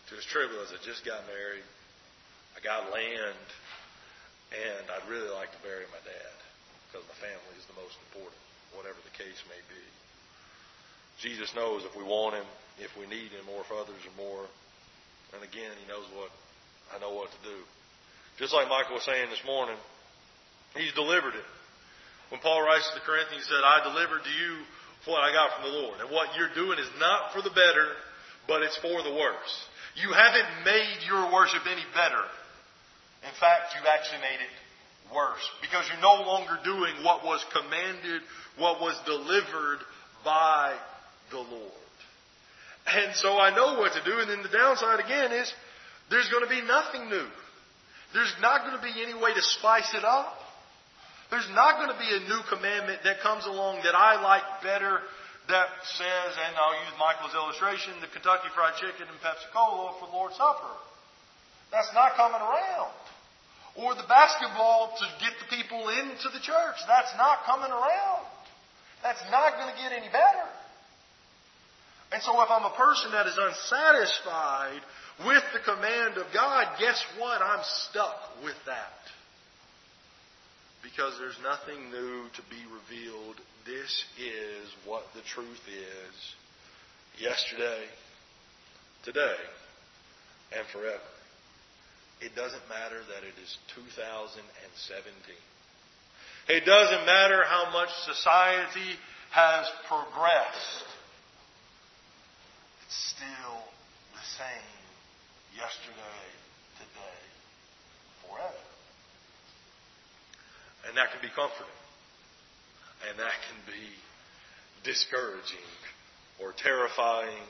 To 0.09 0.11
his 0.17 0.25
tribute 0.25 0.57
was, 0.57 0.73
I 0.73 0.81
just 0.81 1.05
got 1.05 1.21
married. 1.29 1.65
I 2.57 2.65
got 2.65 2.89
land. 2.89 3.45
And 4.57 4.89
I'd 4.89 5.05
really 5.05 5.29
like 5.29 5.53
to 5.53 5.61
bury 5.61 5.85
my 5.93 6.01
dad 6.01 6.35
because 6.89 7.05
my 7.05 7.17
family 7.21 7.53
is 7.61 7.65
the 7.69 7.77
most 7.77 7.93
important, 8.09 8.41
whatever 8.73 8.97
the 9.05 9.13
case 9.17 9.37
may 9.49 9.61
be. 9.69 9.85
Jesus 11.21 11.53
knows 11.53 11.85
if 11.85 11.93
we 11.93 12.05
want 12.05 12.33
him, 12.33 12.45
if 12.81 12.89
we 12.97 13.05
need 13.05 13.29
him, 13.33 13.45
or 13.53 13.61
if 13.61 13.69
others 13.69 14.01
are 14.01 14.17
more. 14.17 14.45
And 15.33 15.45
again, 15.45 15.73
he 15.77 15.85
knows 15.85 16.05
what 16.17 16.29
I 16.93 16.97
know 17.01 17.13
what 17.13 17.29
to 17.29 17.41
do. 17.45 17.57
Just 18.37 18.53
like 18.53 18.69
Michael 18.69 18.97
was 18.97 19.05
saying 19.05 19.29
this 19.29 19.45
morning, 19.45 19.77
he's 20.73 20.93
delivered 20.93 21.37
it. 21.37 21.45
When 22.33 22.41
Paul 22.41 22.65
writes 22.65 22.89
to 22.89 22.97
the 22.97 23.05
Corinthians, 23.05 23.45
he 23.45 23.53
said, 23.53 23.61
I 23.61 23.85
delivered 23.85 24.25
to 24.25 24.33
you 24.33 24.65
what 25.05 25.21
I 25.21 25.29
got 25.37 25.53
from 25.53 25.69
the 25.69 25.77
Lord. 25.85 26.01
And 26.01 26.09
what 26.09 26.33
you're 26.33 26.49
doing 26.57 26.81
is 26.81 26.89
not 26.97 27.29
for 27.29 27.45
the 27.45 27.53
better, 27.53 27.93
but 28.49 28.65
it's 28.65 28.75
for 28.81 29.05
the 29.05 29.13
worse. 29.13 29.53
You 30.01 30.09
haven't 30.09 30.65
made 30.65 31.05
your 31.05 31.29
worship 31.29 31.61
any 31.69 31.85
better. 31.93 32.25
In 33.21 33.35
fact, 33.37 33.77
you've 33.77 33.85
actually 33.85 34.25
made 34.25 34.41
it 34.41 34.49
worse 35.13 35.45
because 35.61 35.85
you're 35.85 36.01
no 36.01 36.25
longer 36.25 36.57
doing 36.65 37.05
what 37.05 37.21
was 37.21 37.45
commanded, 37.53 38.25
what 38.57 38.81
was 38.81 38.97
delivered 39.05 39.85
by 40.25 40.73
the 41.29 41.37
Lord. 41.37 41.85
And 42.89 43.13
so 43.13 43.37
I 43.37 43.53
know 43.53 43.77
what 43.77 43.93
to 43.93 44.01
do. 44.01 44.17
And 44.25 44.33
then 44.33 44.41
the 44.41 44.49
downside 44.49 45.05
again 45.05 45.37
is 45.37 45.53
there's 46.09 46.33
going 46.33 46.41
to 46.41 46.49
be 46.49 46.65
nothing 46.65 47.13
new. 47.13 47.29
There's 48.17 48.33
not 48.41 48.65
going 48.65 48.73
to 48.73 48.81
be 48.81 49.05
any 49.05 49.13
way 49.13 49.37
to 49.37 49.41
spice 49.61 49.93
it 49.93 50.03
up. 50.03 50.39
There's 51.33 51.49
not 51.57 51.81
going 51.81 51.89
to 51.89 51.97
be 51.97 52.13
a 52.13 52.29
new 52.29 52.45
commandment 52.45 53.01
that 53.09 53.25
comes 53.25 53.49
along 53.49 53.81
that 53.81 53.97
I 53.97 54.21
like 54.21 54.61
better 54.61 55.01
that 55.49 55.69
says, 55.97 56.29
and 56.37 56.53
I'll 56.53 56.77
use 56.77 56.93
Michael's 57.01 57.33
illustration, 57.33 57.97
the 58.05 58.11
Kentucky 58.13 58.53
Fried 58.53 58.77
Chicken 58.77 59.09
and 59.09 59.17
Pepsi 59.17 59.49
Cola 59.49 59.97
for 59.97 60.13
Lord's 60.13 60.37
Supper. 60.37 60.77
That's 61.73 61.89
not 61.97 62.13
coming 62.13 62.37
around. 62.37 62.93
Or 63.81 63.97
the 63.97 64.05
basketball 64.05 64.93
to 64.93 65.05
get 65.25 65.33
the 65.41 65.49
people 65.49 65.89
into 66.05 66.29
the 66.29 66.37
church. 66.37 66.77
That's 66.85 67.17
not 67.17 67.49
coming 67.49 67.73
around. 67.73 68.29
That's 69.01 69.25
not 69.33 69.57
going 69.57 69.73
to 69.73 69.77
get 69.81 69.89
any 69.89 70.13
better. 70.13 70.47
And 72.13 72.21
so 72.21 72.37
if 72.45 72.49
I'm 72.53 72.69
a 72.69 72.77
person 72.77 73.09
that 73.09 73.25
is 73.25 73.33
unsatisfied 73.41 74.85
with 75.25 75.41
the 75.49 75.65
command 75.65 76.21
of 76.21 76.29
God, 76.29 76.77
guess 76.77 77.01
what? 77.17 77.41
I'm 77.41 77.65
stuck 77.89 78.21
with 78.45 78.61
that. 78.69 79.01
Because 80.83 81.17
there's 81.17 81.39
nothing 81.41 81.89
new 81.89 82.27
to 82.35 82.41
be 82.51 82.59
revealed. 82.67 83.39
This 83.65 84.03
is 84.19 84.67
what 84.85 85.03
the 85.15 85.21
truth 85.21 85.63
is 85.67 86.35
yesterday, 87.17 87.85
today, 89.05 89.39
and 90.55 90.67
forever. 90.67 91.09
It 92.21 92.35
doesn't 92.35 92.67
matter 92.69 92.99
that 92.99 93.23
it 93.23 93.35
is 93.41 93.57
2017. 93.75 94.43
It 96.49 96.65
doesn't 96.65 97.05
matter 97.05 97.43
how 97.47 97.71
much 97.71 97.89
society 98.03 98.99
has 99.31 99.65
progressed 99.87 100.87
It's 102.85 103.15
still 103.15 103.57
the 104.13 104.25
same 104.37 104.77
yesterday, 105.57 106.23
today, 106.77 107.21
forever. 108.27 108.62
And 110.87 110.97
that 110.97 111.11
can 111.11 111.21
be 111.21 111.31
comforting. 111.33 111.79
And 113.09 113.19
that 113.19 113.35
can 113.47 113.59
be 113.67 113.85
discouraging 114.83 115.69
or 116.39 116.53
terrifying 116.55 117.47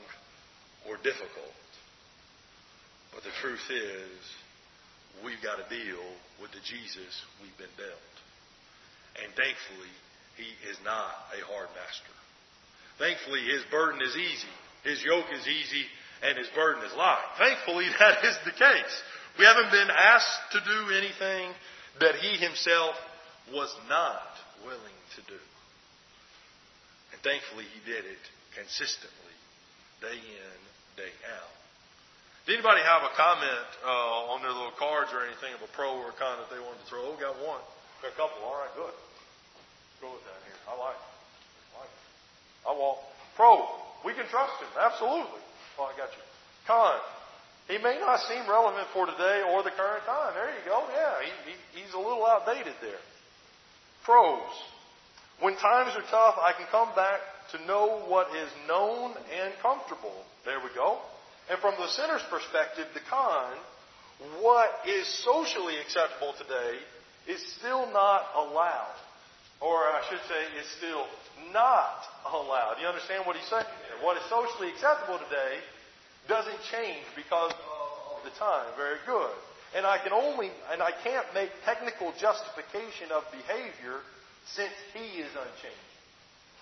or 0.88 0.96
difficult. 1.02 1.54
But 3.14 3.22
the 3.22 3.34
truth 3.40 3.64
is, 3.70 4.18
we've 5.22 5.42
got 5.42 5.62
to 5.62 5.66
deal 5.70 6.02
with 6.42 6.50
the 6.50 6.62
Jesus 6.66 7.14
we've 7.42 7.56
been 7.58 7.72
dealt. 7.78 8.14
And 9.22 9.30
thankfully, 9.38 9.94
he 10.34 10.50
is 10.66 10.78
not 10.82 11.14
a 11.30 11.40
hard 11.46 11.70
master. 11.78 12.14
Thankfully, 12.98 13.46
his 13.46 13.62
burden 13.70 14.02
is 14.02 14.14
easy. 14.14 14.54
His 14.82 15.02
yoke 15.02 15.30
is 15.32 15.46
easy 15.46 15.86
and 16.22 16.38
his 16.38 16.48
burden 16.54 16.82
is 16.84 16.94
light. 16.96 17.24
Thankfully, 17.38 17.86
that 17.98 18.24
is 18.24 18.36
the 18.44 18.52
case. 18.52 18.94
We 19.38 19.44
haven't 19.44 19.70
been 19.70 19.90
asked 19.90 20.52
to 20.52 20.60
do 20.60 20.94
anything 20.94 21.50
that 22.00 22.14
he 22.16 22.38
himself 22.38 22.94
was 23.52 23.74
not 23.88 24.40
willing 24.64 24.98
to 25.16 25.20
do. 25.28 25.40
And 27.12 27.18
thankfully, 27.20 27.68
he 27.68 27.80
did 27.84 28.04
it 28.08 28.24
consistently, 28.56 29.36
day 30.00 30.16
in, 30.16 30.58
day 30.96 31.12
out. 31.36 31.54
Did 32.46 32.60
anybody 32.60 32.84
have 32.84 33.02
a 33.08 33.12
comment 33.16 33.68
uh, 33.84 34.32
on 34.36 34.44
their 34.44 34.52
little 34.52 34.76
cards 34.76 35.08
or 35.16 35.24
anything 35.24 35.56
of 35.56 35.64
a 35.64 35.70
pro 35.72 35.96
or 35.96 36.12
a 36.12 36.16
con 36.20 36.36
that 36.44 36.52
they 36.52 36.60
wanted 36.60 36.80
to 36.84 36.88
throw? 36.92 37.00
Oh, 37.08 37.16
got 37.16 37.36
one. 37.40 37.60
Got 38.04 38.12
a 38.12 38.18
couple. 38.20 38.36
All 38.44 38.60
right, 38.60 38.72
good. 38.76 38.92
Go 40.04 40.12
with 40.12 40.24
that 40.28 40.40
here. 40.44 40.60
I 40.68 40.76
like 40.76 41.00
it. 41.00 41.12
I 41.72 41.72
like 41.80 41.92
it. 41.92 42.04
I 42.68 42.72
want 42.76 43.00
pro. 43.32 43.64
We 44.04 44.12
can 44.12 44.28
trust 44.28 44.60
him. 44.60 44.68
Absolutely. 44.76 45.40
Oh, 45.80 45.88
I 45.88 45.96
got 45.96 46.12
you. 46.12 46.24
Con. 46.68 47.00
He 47.64 47.80
may 47.80 47.96
not 47.96 48.20
seem 48.28 48.44
relevant 48.44 48.92
for 48.92 49.08
today 49.08 49.40
or 49.48 49.64
the 49.64 49.72
current 49.72 50.04
time. 50.04 50.36
There 50.36 50.52
you 50.52 50.64
go. 50.68 50.84
Yeah, 50.92 51.24
he, 51.24 51.32
he, 51.48 51.80
he's 51.80 51.92
a 51.96 51.98
little 51.98 52.28
outdated 52.28 52.76
there. 52.84 53.00
Pros. 54.04 54.52
When 55.40 55.56
times 55.56 55.96
are 55.96 56.06
tough, 56.10 56.36
I 56.38 56.52
can 56.56 56.66
come 56.70 56.94
back 56.94 57.20
to 57.52 57.66
know 57.66 58.04
what 58.06 58.28
is 58.36 58.48
known 58.68 59.12
and 59.32 59.52
comfortable. 59.60 60.14
There 60.44 60.60
we 60.60 60.70
go. 60.74 60.98
And 61.50 61.58
from 61.58 61.74
the 61.78 61.88
sinner's 61.88 62.22
perspective, 62.30 62.86
the 62.94 63.00
con, 63.10 63.52
what 64.40 64.70
is 64.86 65.06
socially 65.24 65.76
acceptable 65.80 66.34
today 66.38 66.78
is 67.28 67.40
still 67.58 67.90
not 67.92 68.28
allowed. 68.36 68.96
Or 69.60 69.88
I 69.88 70.02
should 70.08 70.20
say, 70.28 70.40
is 70.60 70.68
still 70.76 71.06
not 71.52 72.04
allowed. 72.28 72.76
You 72.80 72.86
understand 72.86 73.24
what 73.26 73.36
he's 73.36 73.48
saying 73.48 73.64
there? 73.64 74.04
What 74.04 74.16
is 74.16 74.24
socially 74.28 74.68
acceptable 74.70 75.18
today 75.18 75.60
doesn't 76.28 76.60
change 76.72 77.04
because 77.16 77.52
of 77.52 78.24
the 78.24 78.32
time. 78.38 78.66
Very 78.76 78.98
good. 79.06 79.32
And 79.74 79.84
I 79.84 79.98
can 79.98 80.12
only, 80.12 80.50
and 80.70 80.80
I 80.80 80.94
can't 81.02 81.26
make 81.34 81.50
technical 81.64 82.14
justification 82.14 83.10
of 83.10 83.26
behavior 83.34 83.98
since 84.54 84.74
he 84.94 85.18
is 85.18 85.30
unchanged. 85.34 85.90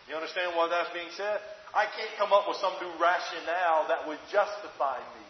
You 0.09 0.17
understand 0.17 0.57
why 0.57 0.69
that's 0.69 0.91
being 0.97 1.13
said? 1.17 1.39
I 1.77 1.85
can't 1.89 2.13
come 2.17 2.33
up 2.33 2.49
with 2.49 2.57
some 2.61 2.73
new 2.81 2.93
rationale 3.01 3.89
that 3.89 4.09
would 4.09 4.21
justify 4.33 4.99
me 4.99 5.27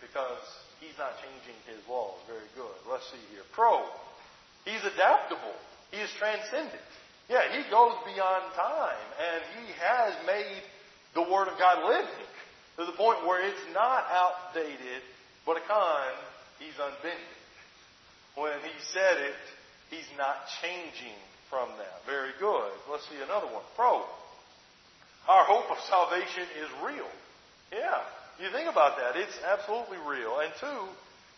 because 0.00 0.42
he's 0.80 0.96
not 0.98 1.14
changing 1.22 1.58
his 1.66 1.78
laws. 1.86 2.18
Very 2.26 2.46
good. 2.56 2.74
Let's 2.90 3.06
see 3.10 3.22
here. 3.30 3.46
Pro, 3.52 3.84
he's 4.64 4.82
adaptable. 4.82 5.54
He 5.90 5.98
is 5.98 6.10
transcendent. 6.18 6.90
Yeah, 7.28 7.46
he 7.54 7.62
goes 7.70 7.94
beyond 8.02 8.50
time, 8.58 9.06
and 9.18 9.40
he 9.62 9.66
has 9.78 10.14
made 10.26 10.62
the 11.14 11.22
Word 11.22 11.46
of 11.46 11.58
God 11.58 11.86
living 11.86 12.26
to 12.78 12.86
the 12.86 12.96
point 12.98 13.22
where 13.26 13.38
it's 13.46 13.66
not 13.74 14.06
outdated, 14.10 15.02
but 15.46 15.56
a 15.56 15.62
con, 15.66 16.12
he's 16.58 16.76
unbending. 16.78 17.36
When 18.36 18.58
he 18.62 18.74
said 18.92 19.18
it, 19.18 19.42
he's 19.90 20.08
not 20.16 20.46
changing 20.62 21.18
from 21.50 21.68
that. 21.78 22.06
Very 22.06 22.30
good. 22.38 22.70
Let's 22.90 23.04
see 23.10 23.18
another 23.22 23.46
one. 23.46 23.64
Pro. 23.74 24.04
Our 25.28 25.44
hope 25.44 25.70
of 25.70 25.78
salvation 25.90 26.46
is 26.62 26.70
real. 26.86 27.10
Yeah. 27.72 28.00
You 28.38 28.48
think 28.52 28.70
about 28.70 28.96
that. 28.96 29.16
It's 29.16 29.36
absolutely 29.44 29.98
real. 30.06 30.40
And 30.40 30.52
two, 30.60 30.82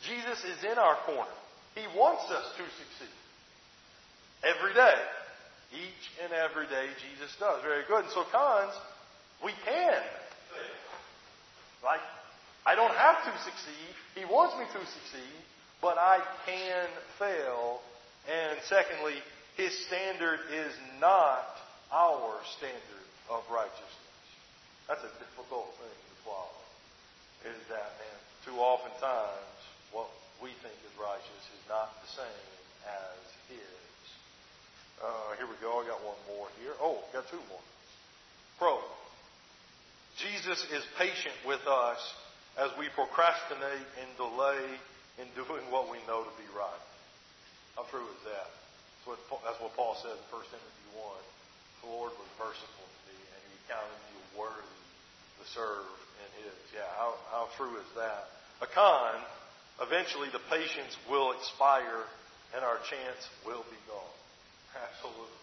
Jesus 0.07 0.45
is 0.45 0.63
in 0.65 0.79
our 0.79 0.97
corner. 1.07 1.35
He 1.75 1.83
wants 1.97 2.31
us 2.31 2.45
to 2.57 2.63
succeed. 2.63 3.17
Every 4.45 4.75
day. 4.75 5.01
Each 5.73 6.05
and 6.23 6.33
every 6.33 6.67
day 6.69 6.93
Jesus 7.01 7.35
does. 7.41 7.63
Very 7.63 7.83
good. 7.89 8.05
And 8.05 8.13
so 8.13 8.25
cons, 8.31 8.75
we 9.43 9.53
can. 9.65 10.03
Like, 11.83 12.05
I 12.67 12.75
don't 12.75 12.95
have 12.95 13.25
to 13.25 13.33
succeed. 13.43 13.93
He 14.15 14.25
wants 14.25 14.55
me 14.59 14.65
to 14.65 14.87
succeed, 14.87 15.43
but 15.81 15.99
I 15.99 16.23
can 16.47 16.87
fail. 17.19 17.81
And 18.31 18.59
secondly, 18.69 19.19
his 19.57 19.75
standard 19.87 20.41
is 20.53 20.73
not 21.01 21.59
our 21.91 22.39
standard 22.57 23.07
of 23.31 23.43
righteousness. 23.51 24.27
That's 24.87 25.03
a 25.03 25.13
difficult 25.19 25.75
thing 25.79 25.91
to 25.91 26.15
swallow. 26.23 26.63
Is 27.43 27.59
that, 27.69 27.99
man, 27.99 28.19
too 28.47 28.57
often 28.63 28.95
times 29.03 29.59
what 29.91 30.07
we 30.39 30.55
think 30.63 30.75
is 30.87 30.95
righteous 30.95 31.45
is 31.51 31.63
not 31.69 31.91
the 32.07 32.11
same 32.15 32.49
as 32.87 33.19
his. 33.51 33.83
Uh, 35.03 35.35
here 35.37 35.51
we 35.51 35.59
go. 35.59 35.83
I 35.83 35.87
got 35.91 35.99
one 36.07 36.19
more 36.31 36.47
here. 36.63 36.79
Oh, 36.79 37.03
got 37.13 37.27
two 37.27 37.43
more. 37.51 37.65
Pro. 38.59 38.79
Jesus 40.19 40.63
is 40.71 40.85
patient 40.99 41.35
with 41.47 41.67
us 41.67 41.99
as 42.61 42.71
we 42.77 42.89
procrastinate 42.93 43.89
and 44.01 44.09
delay 44.21 44.65
in 45.21 45.29
doing 45.37 45.65
what 45.73 45.89
we 45.89 46.01
know 46.05 46.25
to 46.25 46.35
be 46.37 46.49
right. 46.53 46.85
How 47.77 47.89
true 47.89 48.05
is 48.05 48.23
that? 48.29 48.49
That's 49.03 49.05
what, 49.09 49.41
that's 49.45 49.61
what 49.61 49.73
Paul 49.73 49.97
said 50.05 50.13
in 50.13 50.25
1 50.29 50.53
Timothy 50.53 50.89
1. 50.95 51.05
The 51.83 51.89
Lord 51.89 52.13
was 52.15 52.31
merciful 52.39 52.87
to 52.87 53.01
me, 53.09 53.17
and 53.17 53.41
he 53.49 53.57
counted 53.67 54.01
me 54.13 54.17
worthy 54.37 54.83
to 55.41 55.45
serve 55.51 55.89
in 56.23 56.29
his. 56.45 56.55
Yeah, 56.77 56.87
how, 56.97 57.17
how 57.33 57.49
true 57.57 57.75
is 57.81 57.91
that? 57.97 58.31
A 58.61 58.69
con, 58.69 59.19
eventually 59.81 60.29
the 60.31 60.41
patience 60.53 60.95
will 61.11 61.33
expire 61.35 62.07
and 62.55 62.61
our 62.63 62.79
chance 62.85 63.21
will 63.49 63.65
be 63.73 63.81
gone. 63.89 64.17
Absolutely. 64.93 65.43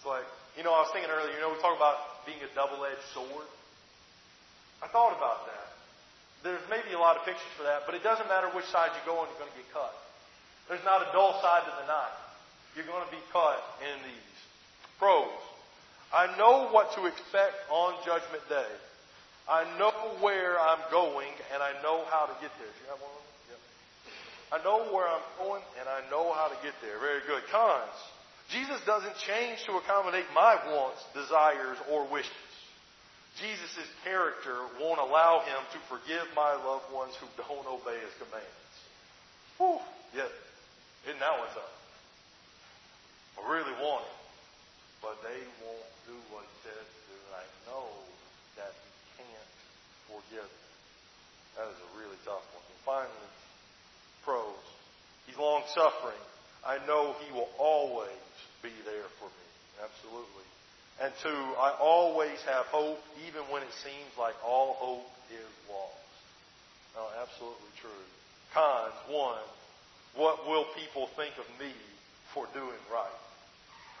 It's 0.00 0.08
like, 0.08 0.26
you 0.56 0.64
know, 0.64 0.72
I 0.72 0.82
was 0.88 0.90
thinking 0.92 1.12
earlier, 1.12 1.32
you 1.36 1.42
know, 1.44 1.52
we 1.52 1.60
talk 1.60 1.76
about 1.76 2.24
being 2.24 2.40
a 2.40 2.50
double-edged 2.56 3.06
sword. 3.12 3.46
I 4.82 4.86
thought 4.88 5.16
about 5.16 5.46
that. 5.46 5.66
There's 6.46 6.62
maybe 6.70 6.94
a 6.94 7.00
lot 7.02 7.18
of 7.18 7.26
pictures 7.26 7.50
for 7.58 7.66
that, 7.66 7.82
but 7.84 7.98
it 7.98 8.02
doesn't 8.06 8.28
matter 8.30 8.46
which 8.54 8.66
side 8.70 8.94
you 8.94 9.02
go 9.02 9.18
on, 9.18 9.26
you're 9.26 9.42
going 9.42 9.50
to 9.50 9.58
get 9.58 9.66
cut. 9.74 9.90
There's 10.70 10.84
not 10.86 11.02
a 11.02 11.10
dull 11.10 11.40
side 11.42 11.66
to 11.66 11.72
the 11.82 11.86
knife. 11.90 12.18
You're 12.76 12.86
going 12.86 13.02
to 13.02 13.10
be 13.10 13.22
cut 13.32 13.58
in 13.82 13.96
these. 14.06 14.36
Pros. 14.98 15.34
I 16.14 16.30
know 16.38 16.70
what 16.70 16.94
to 16.94 17.06
expect 17.06 17.56
on 17.70 17.94
Judgment 18.06 18.44
Day. 18.48 18.72
I 19.48 19.64
know 19.78 19.92
where 20.20 20.60
I'm 20.60 20.84
going, 20.92 21.32
and 21.52 21.62
I 21.62 21.72
know 21.82 22.04
how 22.12 22.26
to 22.26 22.34
get 22.40 22.52
there. 22.60 22.68
Do 22.68 22.78
you 22.84 22.88
have 22.92 23.00
one? 23.00 23.24
Yep. 23.48 23.60
I 24.52 24.58
know 24.64 24.78
where 24.92 25.08
I'm 25.08 25.24
going, 25.40 25.62
and 25.80 25.88
I 25.88 26.04
know 26.10 26.32
how 26.32 26.48
to 26.48 26.56
get 26.62 26.76
there. 26.84 27.00
Very 27.00 27.20
good. 27.26 27.42
Cons. 27.50 27.98
Jesus 28.52 28.80
doesn't 28.84 29.16
change 29.24 29.64
to 29.66 29.76
accommodate 29.76 30.24
my 30.34 30.56
wants, 30.72 31.00
desires, 31.12 31.76
or 31.90 32.08
wishes. 32.08 32.47
Jesus' 33.38 33.86
character 34.02 34.66
won't 34.80 34.98
allow 34.98 35.40
him 35.46 35.62
to 35.72 35.78
forgive 35.86 36.26
my 36.34 36.54
loved 36.58 36.90
ones 36.92 37.14
who 37.16 37.26
don't 37.38 37.66
obey 37.66 37.98
his 38.02 38.14
commands. 38.18 38.74
Whew. 39.58 39.78
Yet 40.14 40.30
isn't 41.06 41.20
that 41.20 41.40
up? 41.56 41.72
I 43.38 43.40
really 43.48 43.76
want 43.78 44.02
it, 44.02 44.18
but 45.00 45.16
they 45.22 45.40
won't 45.62 45.90
do 46.04 46.16
what 46.34 46.42
he 46.42 46.54
says 46.68 46.84
to 46.84 47.00
do, 47.08 47.16
and 47.16 47.34
I 47.38 47.46
know 47.70 47.86
that 48.58 48.74
he 48.74 49.22
can't 49.22 49.52
forgive 50.10 50.44
them. 50.44 50.68
That 51.56 51.66
is 51.70 51.78
a 51.78 51.90
really 51.96 52.18
tough 52.26 52.42
one. 52.50 52.66
And 52.66 52.80
finally, 52.82 53.30
pros. 54.26 54.64
He's 55.26 55.38
long 55.38 55.62
suffering. 55.72 56.22
I 56.66 56.82
know 56.84 57.14
he 57.24 57.32
will 57.32 57.48
always 57.58 58.26
be 58.60 58.74
there 58.84 59.08
for 59.22 59.30
me. 59.30 59.46
Absolutely. 59.80 60.46
And 61.00 61.12
two, 61.22 61.42
I 61.62 61.78
always 61.78 62.42
have 62.50 62.66
hope, 62.66 62.98
even 63.26 63.42
when 63.54 63.62
it 63.62 63.74
seems 63.84 64.10
like 64.18 64.34
all 64.44 64.74
hope 64.74 65.06
is 65.30 65.46
lost. 65.70 66.10
No, 66.98 67.06
absolutely 67.22 67.70
true. 67.78 68.02
Cons, 68.52 68.94
one, 69.06 69.46
what 70.18 70.42
will 70.50 70.66
people 70.74 71.06
think 71.14 71.38
of 71.38 71.46
me 71.62 71.70
for 72.34 72.50
doing 72.50 72.82
right? 72.90 73.20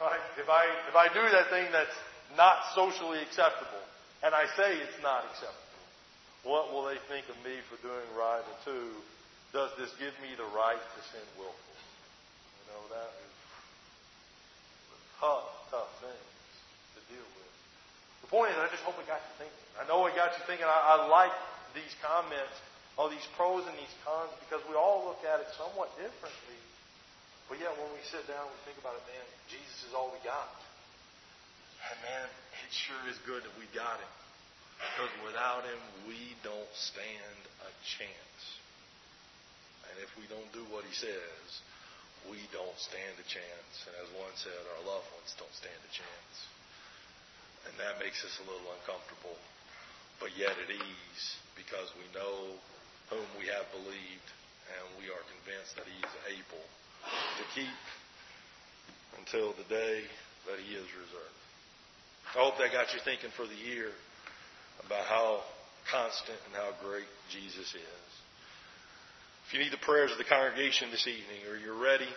Right? 0.02 0.18
If 0.38 0.50
I, 0.50 0.66
if 0.90 0.96
I 0.98 1.06
do 1.14 1.22
that 1.22 1.50
thing 1.50 1.70
that's 1.70 1.94
not 2.36 2.74
socially 2.74 3.22
acceptable, 3.22 3.82
and 4.22 4.34
I 4.34 4.50
say 4.58 4.74
it's 4.82 4.98
not 5.02 5.22
acceptable, 5.30 5.68
what 6.42 6.74
will 6.74 6.90
they 6.90 6.98
think 7.06 7.30
of 7.30 7.38
me 7.46 7.62
for 7.70 7.78
doing 7.82 8.06
right? 8.18 8.42
And 8.42 8.58
two, 8.66 8.90
does 9.54 9.70
this 9.78 9.94
give 10.02 10.14
me 10.18 10.34
the 10.34 10.46
right 10.50 10.78
to 10.78 11.00
sin 11.14 11.26
willfully? 11.38 11.82
You 12.58 12.64
know, 12.74 12.82
that 12.90 13.10
is 13.22 13.34
a 14.90 15.00
tough, 15.22 15.46
tough 15.70 15.92
things 16.02 16.18
to 16.18 16.37
deal 17.08 17.28
with. 17.36 17.52
The 18.24 18.30
point 18.30 18.52
is, 18.52 18.58
I 18.60 18.68
just 18.70 18.84
hope 18.84 18.96
it 19.00 19.08
got 19.08 19.20
you 19.20 19.34
thinking. 19.40 19.64
I 19.80 19.88
know 19.88 20.04
it 20.06 20.14
got 20.14 20.36
you 20.36 20.44
thinking. 20.44 20.68
I, 20.68 21.00
I 21.00 21.08
like 21.08 21.34
these 21.72 21.92
comments 22.04 22.56
all 22.98 23.06
these 23.06 23.24
pros 23.38 23.62
and 23.62 23.78
these 23.78 23.94
cons 24.02 24.34
because 24.42 24.58
we 24.66 24.74
all 24.74 25.06
look 25.06 25.22
at 25.22 25.38
it 25.38 25.46
somewhat 25.54 25.94
differently. 25.94 26.58
But 27.46 27.62
yet, 27.62 27.70
when 27.78 27.88
we 27.94 28.02
sit 28.10 28.26
down, 28.26 28.42
we 28.50 28.58
think 28.66 28.76
about 28.82 28.98
it, 28.98 29.06
man, 29.06 29.24
Jesus 29.46 29.86
is 29.88 29.94
all 29.94 30.10
we 30.10 30.20
got. 30.26 30.50
And 31.88 31.96
man, 32.02 32.26
it 32.26 32.70
sure 32.74 33.00
is 33.06 33.16
good 33.22 33.46
that 33.46 33.54
we 33.56 33.70
got 33.70 34.02
him. 34.02 34.14
Because 34.82 35.14
without 35.22 35.62
him, 35.64 35.80
we 36.10 36.34
don't 36.42 36.72
stand 36.74 37.40
a 37.64 37.70
chance. 37.86 38.42
And 39.88 39.94
if 40.02 40.10
we 40.18 40.26
don't 40.26 40.50
do 40.50 40.66
what 40.74 40.82
he 40.84 40.92
says, 40.92 41.46
we 42.26 42.42
don't 42.50 42.76
stand 42.76 43.14
a 43.16 43.26
chance. 43.30 43.74
And 43.86 43.94
as 44.02 44.10
one 44.18 44.34
said, 44.34 44.58
our 44.76 44.84
loved 44.84 45.06
ones 45.14 45.32
don't 45.38 45.54
stand 45.54 45.78
a 45.86 45.92
chance. 45.94 46.34
And 47.68 47.76
that 47.78 48.00
makes 48.00 48.24
us 48.24 48.32
a 48.40 48.44
little 48.48 48.66
uncomfortable, 48.80 49.36
but 50.18 50.32
yet 50.34 50.56
at 50.56 50.72
ease 50.72 51.24
because 51.54 51.92
we 52.00 52.06
know 52.16 52.56
whom 53.12 53.24
we 53.36 53.46
have 53.48 53.68
believed, 53.72 54.28
and 54.72 54.84
we 55.00 55.08
are 55.12 55.24
convinced 55.30 55.76
that 55.76 55.88
he 55.88 55.98
is 56.00 56.14
able 56.40 56.64
to 57.38 57.44
keep 57.54 57.80
until 59.20 59.52
the 59.56 59.68
day 59.68 60.04
that 60.48 60.60
he 60.60 60.76
is 60.76 60.88
reserved. 60.96 61.40
I 62.36 62.44
hope 62.44 62.58
that 62.58 62.72
got 62.72 62.92
you 62.92 63.00
thinking 63.00 63.30
for 63.36 63.48
the 63.48 63.56
year 63.56 63.92
about 64.84 65.04
how 65.06 65.40
constant 65.90 66.36
and 66.46 66.54
how 66.54 66.76
great 66.84 67.08
Jesus 67.32 67.72
is. 67.72 68.10
If 69.48 69.54
you 69.56 69.60
need 69.60 69.72
the 69.72 69.80
prayers 69.80 70.12
of 70.12 70.18
the 70.18 70.28
congregation 70.28 70.90
this 70.90 71.08
evening, 71.08 71.48
or 71.48 71.56
you're 71.56 71.78
ready 71.78 72.08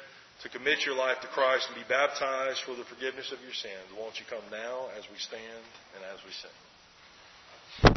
to 0.43 0.49
commit 0.49 0.85
your 0.85 0.95
life 0.95 1.21
to 1.21 1.27
Christ 1.27 1.67
and 1.69 1.75
be 1.75 1.87
baptized 1.87 2.61
for 2.65 2.75
the 2.75 2.83
forgiveness 2.85 3.31
of 3.31 3.39
your 3.41 3.53
sins, 3.53 3.85
won't 3.97 4.19
you 4.19 4.25
come 4.29 4.43
now 4.49 4.89
as 4.97 5.05
we 5.11 5.17
stand 5.17 5.65
and 5.95 6.03
as 6.13 6.19
we 6.25 6.31
sing? 6.31 7.93